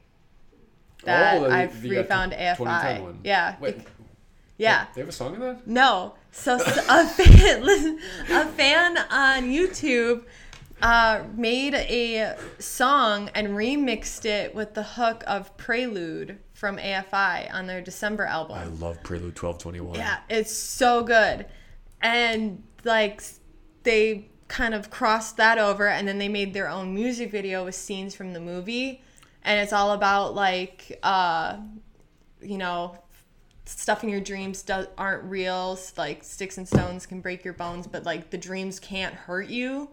[1.06, 3.16] That Oh, I've the, uh, refound 2010 AFI.
[3.24, 3.56] Yeah.
[3.60, 3.88] Wait, bec-
[4.58, 4.88] Yeah.
[4.94, 5.68] They have a song in that?
[5.68, 6.16] No.
[6.32, 8.00] So, so a fan, listen,
[8.30, 10.24] a fan on YouTube
[10.84, 17.68] uh, made a song and remixed it with the hook of Prelude from AFI on
[17.68, 18.58] their December album.
[18.58, 19.96] I love Prelude 1221.
[19.96, 21.46] Yeah, it's so good.
[22.02, 23.24] And like
[23.84, 27.76] they kind of crossed that over and then they made their own music video with
[27.76, 29.02] scenes from the movie
[29.44, 31.58] and it's all about like uh
[32.42, 32.96] you know
[33.66, 37.88] stuff in your dreams do- aren't real like sticks and stones can break your bones
[37.88, 39.90] but like the dreams can't hurt you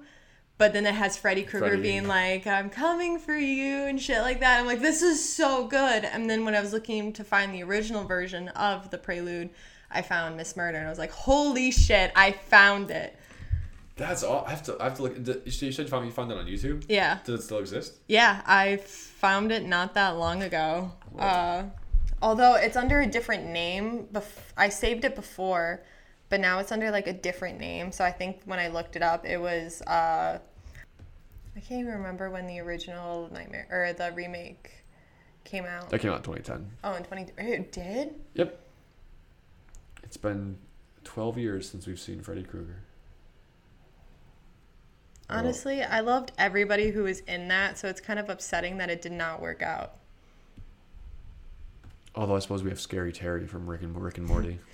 [0.61, 4.41] but then it has Freddy Krueger being like, I'm coming for you and shit like
[4.41, 4.61] that.
[4.61, 6.05] I'm like, this is so good.
[6.05, 9.49] And then when I was looking to find the original version of the prelude,
[9.91, 13.17] I found Miss Murder and I was like, holy shit, I found it.
[13.97, 14.45] That's all.
[14.47, 14.77] I have to.
[14.79, 15.17] I have to look.
[15.47, 16.85] You said you found you found that on YouTube.
[16.91, 17.21] Yeah.
[17.25, 17.99] Does it still exist?
[18.07, 20.93] Yeah, I found it not that long ago.
[21.19, 21.65] Uh,
[22.21, 24.09] although it's under a different name.
[24.13, 25.83] Bef- I saved it before,
[26.29, 27.93] but now it's under like a different name.
[27.93, 29.81] So I think when I looked it up, it was.
[29.83, 30.39] Uh,
[31.57, 34.71] I can't even remember when the original Nightmare or the remake
[35.45, 35.91] came out.
[35.91, 36.71] That came out in 2010.
[36.85, 37.33] Oh, in 20.
[37.39, 38.15] It did?
[38.35, 38.61] Yep.
[40.03, 40.59] It's been
[41.05, 42.83] 12 years since we've seen Freddy Krueger.
[45.29, 49.01] Honestly, I loved everybody who was in that, so it's kind of upsetting that it
[49.01, 49.93] did not work out.
[52.17, 54.59] Although I suppose we have Scary Terry from Rick and Rick and Morty.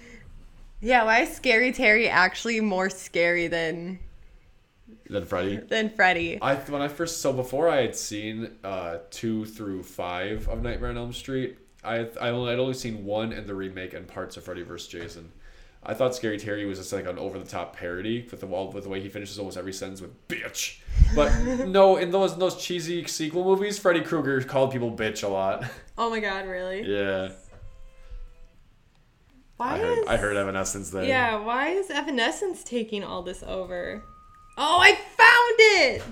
[0.78, 3.98] Yeah, why is Scary Terry actually more scary than
[5.08, 5.56] then Freddy.
[5.56, 6.38] than Freddy?
[6.40, 10.90] I when I first so before I had seen uh, two through five of Nightmare
[10.90, 14.36] on Elm Street, I I only I'd only seen one and the remake and parts
[14.36, 15.32] of Freddy vs Jason.
[15.88, 18.72] I thought Scary Terry was just like an over the top parody with the wall
[18.72, 20.80] with the way he finishes almost every sentence with "bitch,"
[21.14, 21.30] but
[21.68, 25.64] no, in those in those cheesy sequel movies, Freddy Krueger called people bitch a lot.
[25.98, 26.82] Oh my god, really?
[26.82, 27.30] yeah,
[29.56, 31.04] Why I heard is I heard Evanescence there.
[31.04, 34.02] Yeah, why is Evanescence taking all this over?
[34.58, 36.02] Oh, I found it!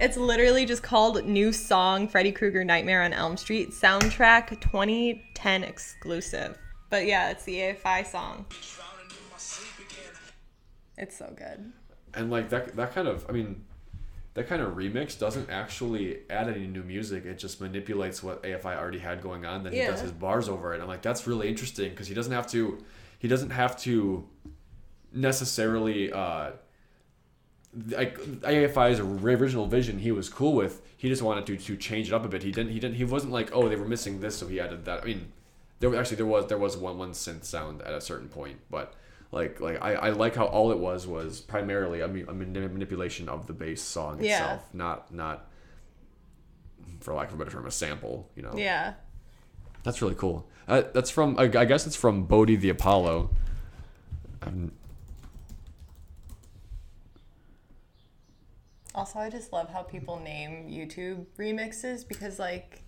[0.00, 6.56] It's literally just called New Song Freddy Krueger Nightmare on Elm Street Soundtrack 2010 exclusive.
[6.88, 8.46] But yeah, it's the AFI song.
[10.96, 11.72] It's so good.
[12.14, 13.64] and like that that kind of I mean
[14.34, 17.24] that kind of remix doesn't actually add any new music.
[17.24, 19.64] It just manipulates what AFI already had going on.
[19.64, 20.80] Then he does his bars over it.
[20.80, 22.82] I'm like, that's really interesting because he doesn't have to.
[23.18, 24.26] He doesn't have to
[25.12, 26.12] necessarily.
[26.12, 26.52] Uh,
[27.90, 30.82] like AFI's original vision, he was cool with.
[30.96, 32.42] He just wanted to to change it up a bit.
[32.42, 32.72] He didn't.
[32.72, 32.96] He didn't.
[32.96, 35.02] He wasn't like, oh, they were missing this, so he added that.
[35.02, 35.32] I mean,
[35.78, 38.94] there actually there was there was one one synth sound at a certain point, but
[39.32, 43.28] like like I, I like how all it was was primarily a, mu- a manipulation
[43.28, 44.34] of the bass song Yeah.
[44.54, 45.46] itself, not not
[47.00, 48.28] for lack of a better term, a sample.
[48.34, 48.52] You know.
[48.56, 48.94] Yeah.
[49.82, 50.46] That's really cool.
[50.68, 53.30] Uh, that's from I, I guess it's from Bodhi the Apollo.
[54.42, 54.72] Um,
[59.00, 62.82] Also, I just love how people name YouTube remixes because, like,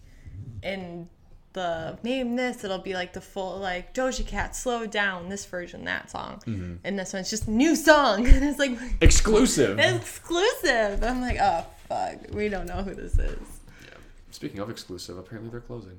[0.62, 1.08] in
[1.54, 5.86] the name this, it'll be like the full, like, Doja Cat, slow down, this version,
[5.86, 6.78] that song.
[6.84, 8.26] And this one's just new song.
[8.34, 9.78] And it's like, exclusive.
[9.78, 11.02] exclusive.
[11.02, 12.18] I'm like, oh, fuck.
[12.34, 13.38] We don't know who this is.
[13.86, 13.94] Yeah.
[14.32, 15.98] Speaking of exclusive, apparently they're closing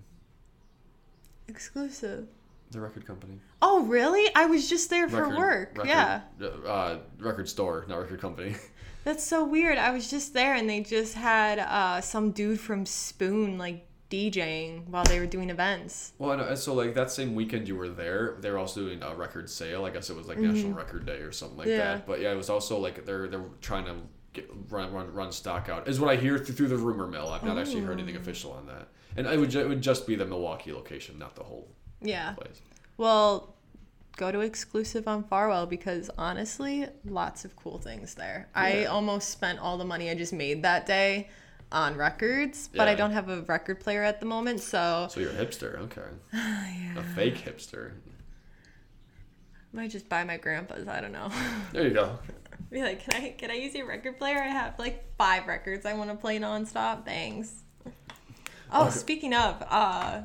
[1.48, 2.28] Exclusive.
[2.70, 3.40] the record company.
[3.64, 4.30] Oh, really?
[4.36, 5.70] I was just there for Record- work.
[5.80, 6.22] record- yeah.
[6.68, 8.56] Uh, record store, not record company.
[9.04, 9.78] That's so weird.
[9.78, 14.88] I was just there and they just had uh, some dude from Spoon, like, DJing
[14.90, 16.14] while they were doing events.
[16.20, 19.16] Well, and so like that same weekend you were there, they were also doing a
[19.16, 19.86] record sale.
[19.86, 21.78] I guess it was like National Record Day or something like Mm-hmm.
[21.80, 21.94] Yeah.
[21.96, 22.06] that.
[22.06, 23.96] But yeah, it was also like they're they're trying to
[24.34, 25.88] get, run run run stock out.
[25.88, 27.30] Is what I hear through, through the rumor mill.
[27.30, 28.04] I've not actually heard Oh.
[28.04, 28.88] anything official on that.
[29.18, 31.68] And it would ju- it would just be the Milwaukee location, not the whole
[32.00, 32.34] Yeah.
[32.34, 32.62] place.
[32.98, 33.53] Well,
[34.16, 38.48] go to exclusive on Farwell because honestly, lots of cool things there.
[38.54, 41.30] I almost spent all the money I just made that day
[41.72, 45.32] on records, but I don't have a record player at the moment, so So you're
[45.32, 46.02] a hipster, okay?
[46.98, 47.92] A fake hipster.
[49.74, 50.88] I might just buy my grandpa's.
[50.88, 51.30] I don't know.
[51.72, 52.20] There you go.
[52.70, 54.38] Be like, can I can I use your record player?
[54.38, 57.06] I have like five records I want to play nonstop.
[57.06, 57.64] Thanks.
[58.72, 60.22] Oh, speaking of, uh,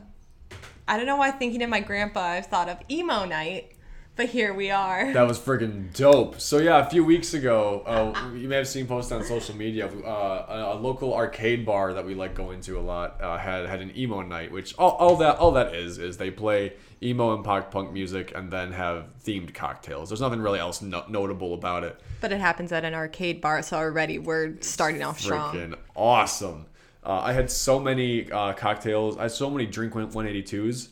[0.87, 3.73] I don't know why thinking of my grandpa, I've thought of emo night,
[4.19, 5.13] but here we are.
[5.13, 6.41] That was freaking dope.
[6.41, 9.87] So yeah, a few weeks ago, uh, you may have seen posts on social media.
[9.87, 13.81] Uh, a, local arcade bar that we like going to a lot uh, had had
[13.81, 17.45] an emo night, which all, all that all that is is they play emo and
[17.45, 20.11] pop punk music and then have themed cocktails.
[20.11, 22.01] There's nothing really else no- notable about it.
[22.21, 25.55] But it happens at an arcade bar, so already we're starting off strong.
[25.55, 26.67] Freaking awesome.
[27.05, 29.17] Uh, I had so many uh, cocktails.
[29.17, 30.89] I had so many drink 182s.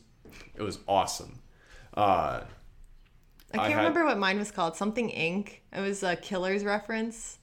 [0.54, 1.40] It was awesome.
[3.54, 4.76] I can't had- remember what mine was called.
[4.76, 5.60] Something Inc.
[5.72, 7.38] It was a Killer's reference.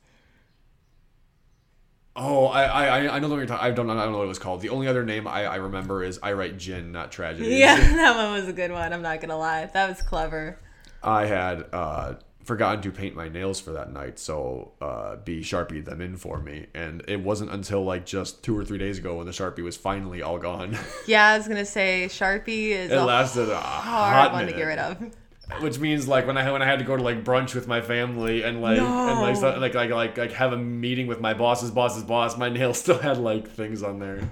[2.15, 3.65] Oh, I I I know what you're talking.
[3.65, 3.93] I don't know.
[3.93, 4.61] I don't know what it was called.
[4.61, 7.55] The only other name I, I remember is I write gin, not tragedy.
[7.55, 8.93] Yeah, that one was a good one.
[8.93, 9.65] I'm not gonna lie.
[9.65, 10.59] That was clever.
[11.01, 15.85] I had uh, forgotten to paint my nails for that night, so uh, B sharpied
[15.85, 19.15] them in for me, and it wasn't until like just two or three days ago
[19.17, 20.77] when the sharpie was finally all gone.
[21.07, 24.51] Yeah, I was gonna say Sharpie is it a lasted a hard hot one minute,
[24.51, 25.15] to get rid of.
[25.61, 27.81] Which means like when I when I had to go to like brunch with my
[27.81, 31.33] family and like and like, so, like like like like have a meeting with my
[31.33, 34.29] boss's boss's boss, my nails still had like things on there.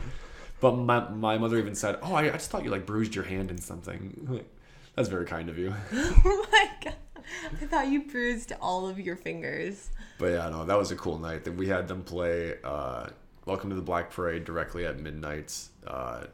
[0.62, 3.24] But my my mother even said, "Oh, I, I just thought you like bruised your
[3.24, 4.46] hand in something."
[4.96, 5.74] That's very kind of you.
[5.94, 6.96] oh my god!
[7.62, 9.90] I thought you bruised all of your fingers.
[10.20, 11.46] But yeah, no, that was a cool night.
[11.46, 13.08] That we had them play uh,
[13.46, 15.58] "Welcome to the Black Parade" directly at midnight.
[15.86, 16.26] Uh,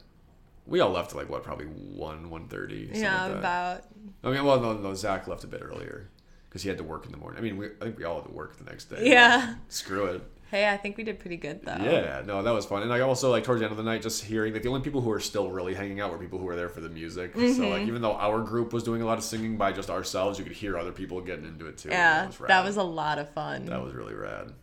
[0.68, 2.90] we all left at like what, probably one, one thirty.
[2.94, 3.38] Yeah, like that.
[3.40, 3.84] about.
[4.24, 6.10] I mean, well, no, no, Zach left a bit earlier
[6.50, 7.40] because he had to work in the morning.
[7.40, 9.10] I mean, we, I think we all had to work the next day.
[9.10, 9.56] Yeah.
[9.70, 10.22] Screw it.
[10.50, 11.76] Hey, I think we did pretty good though.
[11.78, 12.82] Yeah, no, that was fun.
[12.82, 14.80] And I also like towards the end of the night, just hearing like the only
[14.80, 17.34] people who were still really hanging out were people who were there for the music.
[17.34, 17.64] So Mm-hmm.
[17.66, 20.46] like even though our group was doing a lot of singing by just ourselves, you
[20.46, 21.90] could hear other people getting into it too.
[21.90, 23.66] Yeah, That was, that was a lot of fun.
[23.66, 24.54] that was really rad.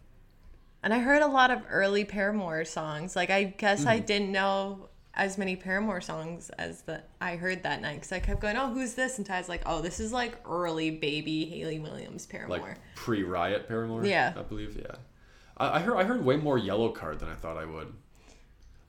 [0.82, 3.14] And I heard a lot of early Paramore songs.
[3.14, 4.06] Like I guess I Mm-hmm.
[4.06, 8.40] didn't know as many Paramore songs as that I heard that night because I kept
[8.40, 12.26] going, "Oh, who's this?" And Ty's like, "Oh, this is like early baby Haley Williams
[12.26, 14.04] Paramore." like pre-riot Paramore.
[14.04, 14.32] Yeah.
[14.36, 14.76] I believe.
[14.76, 14.96] Yeah,
[15.56, 17.92] I, I heard I heard way more Yellowcard than I thought I would.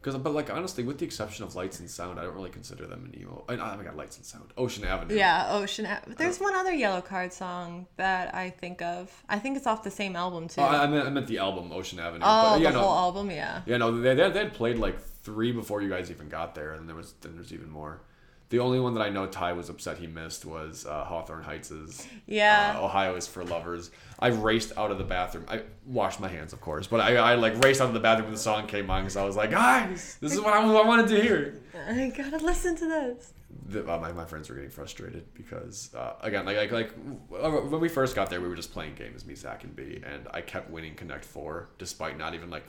[0.01, 2.85] Because, but like honestly, with the exception of Lights and Sound, I don't really consider
[2.85, 3.43] them an emo.
[3.49, 5.15] I, oh my god, Lights and Sound, Ocean Avenue.
[5.15, 5.87] yeah, Ocean.
[5.87, 9.11] Ave- There's one other Yellowcard song that I think of.
[9.27, 10.61] I think it's off the same album too.
[10.61, 12.23] Oh, I, I meant I meant the album Ocean Avenue.
[12.23, 13.63] oh, but, yeah, the no, whole album, yeah.
[13.65, 14.95] Yeah, no, they, they, they had played like
[15.25, 18.01] three before you guys even got there, and there was then there's even more.
[18.49, 22.07] The only one that I know Ty was upset he missed was uh, Hawthorne Heights'
[22.27, 22.75] Yeah.
[22.77, 23.89] uh, Ohio is for lovers.
[24.19, 25.45] I raced out of the bathroom.
[25.49, 28.27] I washed my hands, of course, but I, I like raced out of the bathroom
[28.27, 30.85] when the song came on because I was like, guys, this is what I, I
[30.85, 31.59] wanted to hear.
[31.87, 33.33] I gotta listen to this.
[33.67, 36.91] The, uh, my, my friends were getting frustrated because uh, again like, like like
[37.31, 40.27] when we first got there we were just playing games me Zach and B and
[40.31, 42.65] I kept winning Connect Four despite not even like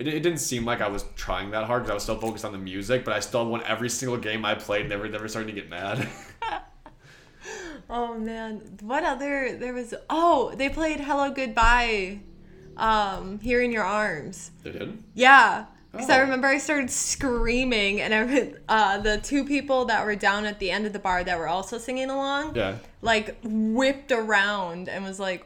[0.00, 2.44] it, it didn't seem like I was trying that hard because I was still focused
[2.44, 5.54] on the music but I still won every single game I played never never starting
[5.54, 6.08] to get mad
[7.92, 9.56] Oh man, what other?
[9.56, 9.94] There was.
[10.08, 12.20] Oh, they played "Hello Goodbye,"
[12.76, 15.64] um, "Here in Your Arms." they did Yeah.
[15.90, 16.22] Because I Oh.
[16.22, 20.70] remember I started screaming, and I, uh, the two people that were down at the
[20.70, 25.18] end of the bar that were also singing along, yeah like whipped around and was
[25.18, 25.44] like,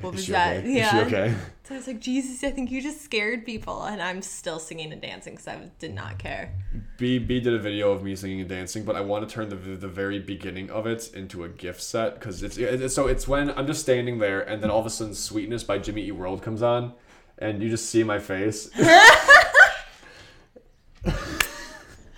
[0.00, 0.72] "What was that?" okay?
[0.72, 0.84] Yeah.
[0.84, 1.34] Is she okay
[1.64, 4.92] So I was like, "Jesus, I think you just scared people," and I'm still singing
[4.92, 6.52] and dancing because I did not care.
[6.96, 9.48] B B did a video of me singing and dancing, but I want to turn
[9.48, 13.26] the the very beginning of it into a GIF set because it's, it's so it's
[13.28, 16.12] when I'm just standing there and then all of a sudden "Sweetness" by Jimmy Eat
[16.12, 16.94] World comes on,
[17.38, 18.70] and you just see my face.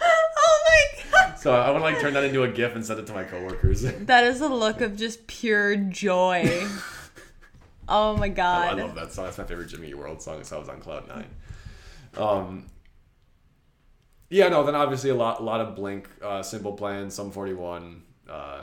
[0.05, 1.39] Oh my god!
[1.39, 3.25] so I want to like turn that into a GIF and send it to my
[3.25, 3.83] coworkers.
[3.83, 6.67] That is a look of just pure joy.
[7.93, 8.65] oh my god.
[8.65, 8.79] I god!
[8.87, 9.27] love that song.
[9.27, 10.43] That's my favorite Jimmy World song.
[10.45, 11.29] So I was on cloud nine.
[12.17, 12.67] Um.
[14.31, 14.65] Yeah, no.
[14.65, 18.03] Then obviously a lot, a lot of Blink, uh, Simple Plan, Sum Forty One.
[18.29, 18.63] Uh,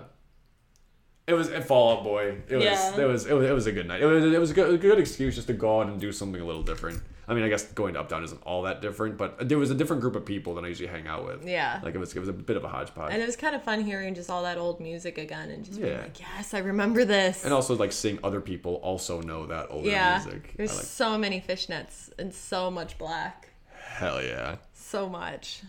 [1.28, 2.38] it was and Fall Out Boy.
[2.48, 2.98] It was, Yeah.
[2.98, 4.02] it was, it was, it was a good night.
[4.02, 6.12] It was, it was a good, a good excuse just to go out and do
[6.12, 7.04] something a little different.
[7.30, 9.76] I mean, I guess going to Uptown isn't all that different, but there was a
[9.76, 11.48] different group of people than I usually hang out with.
[11.48, 11.80] Yeah.
[11.84, 13.14] like it was, it was a bit of a hodgepodge.
[13.14, 15.80] And it was kind of fun hearing just all that old music again and just
[15.80, 17.46] being like, yes, I remember this.
[17.46, 20.24] and also like seeing other people also know that older yeah.
[20.26, 20.56] music.
[20.58, 23.50] There's like, so many fishnets and so much black.
[23.80, 24.56] hell yeah.
[24.74, 25.62] So much.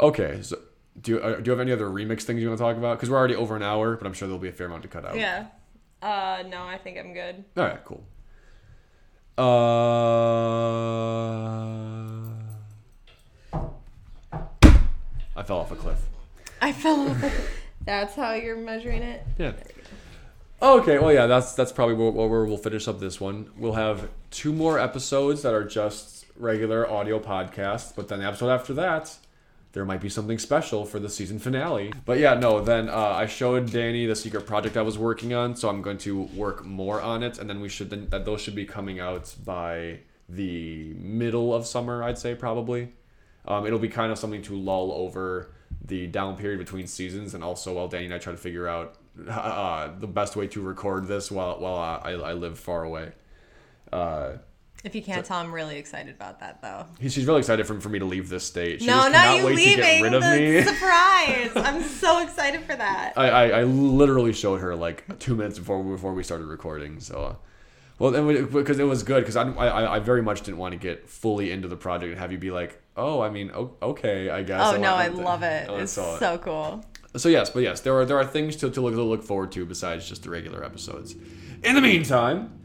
[0.00, 0.58] Okay, so
[1.00, 2.96] do you, uh, do you have any other remix things you want to talk about?
[2.98, 4.88] Because we're already over an hour, but I'm sure there'll be a fair amount to
[4.88, 5.16] cut out.
[5.16, 5.46] Yeah.
[6.02, 7.44] Uh, no, I think I'm good.
[7.56, 8.04] All right, cool.
[9.36, 9.42] Uh,
[15.36, 15.98] I fell off a cliff.
[16.62, 17.16] I fell off.
[17.16, 17.64] A, cliff.
[17.84, 19.26] that's how you're measuring it?
[19.38, 19.54] Yeah.
[20.62, 23.50] Okay, well, yeah, that's that's probably where, where we'll finish up this one.
[23.56, 28.50] We'll have two more episodes that are just regular audio podcasts, but then the episode
[28.50, 29.16] after that,
[29.74, 31.92] there might be something special for the season finale.
[32.04, 35.56] But yeah, no, then uh, I showed Dani the secret project I was working on,
[35.56, 38.40] so I'm going to work more on it, and then we should then that those
[38.40, 39.98] should be coming out by
[40.28, 42.92] the middle of summer, I'd say probably.
[43.46, 45.50] Um, it'll be kind of something to lull over
[45.84, 48.94] the down period between seasons, and also while Dani and I try to figure out
[49.28, 53.10] uh, the best way to record this while while I, I live far away.
[53.92, 54.34] Uh,
[54.84, 56.84] If you can't tell, I'm really excited about that though.
[57.00, 58.80] He- She's really excited for, for me to leave this state.
[58.82, 59.76] She no, not you leaving.
[59.76, 61.50] to get rid of the surprise.
[61.56, 63.14] I'm so excited for that.
[63.16, 67.00] I, I, I literally showed her like two minutes before before we started recording.
[67.00, 67.38] So,
[67.98, 70.78] well, then because it was good because I, I I very much didn't want to
[70.78, 73.50] get fully into the project and have you be like, oh, I mean,
[73.82, 74.60] okay, I guess.
[74.62, 75.68] Oh no, I love it.
[75.70, 76.84] It's so, so cool.
[77.16, 79.50] so yes, but yes, there are there are things to, to look to look forward
[79.52, 81.14] to besides just the regular episodes.
[81.62, 82.60] In the meantime,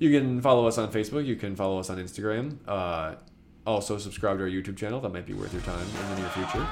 [0.00, 1.26] you can follow us on Facebook.
[1.26, 2.56] You can follow us on Instagram.
[2.66, 3.16] Uh,
[3.66, 4.98] also, subscribe to our YouTube channel.
[4.98, 6.66] That might be worth your time in the near future.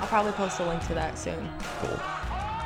[0.00, 1.50] I'll probably post a link to that soon.
[1.80, 2.00] Cool.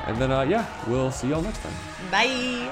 [0.07, 1.74] And then, uh, yeah, we'll see y'all next time.
[2.12, 2.68] Bye.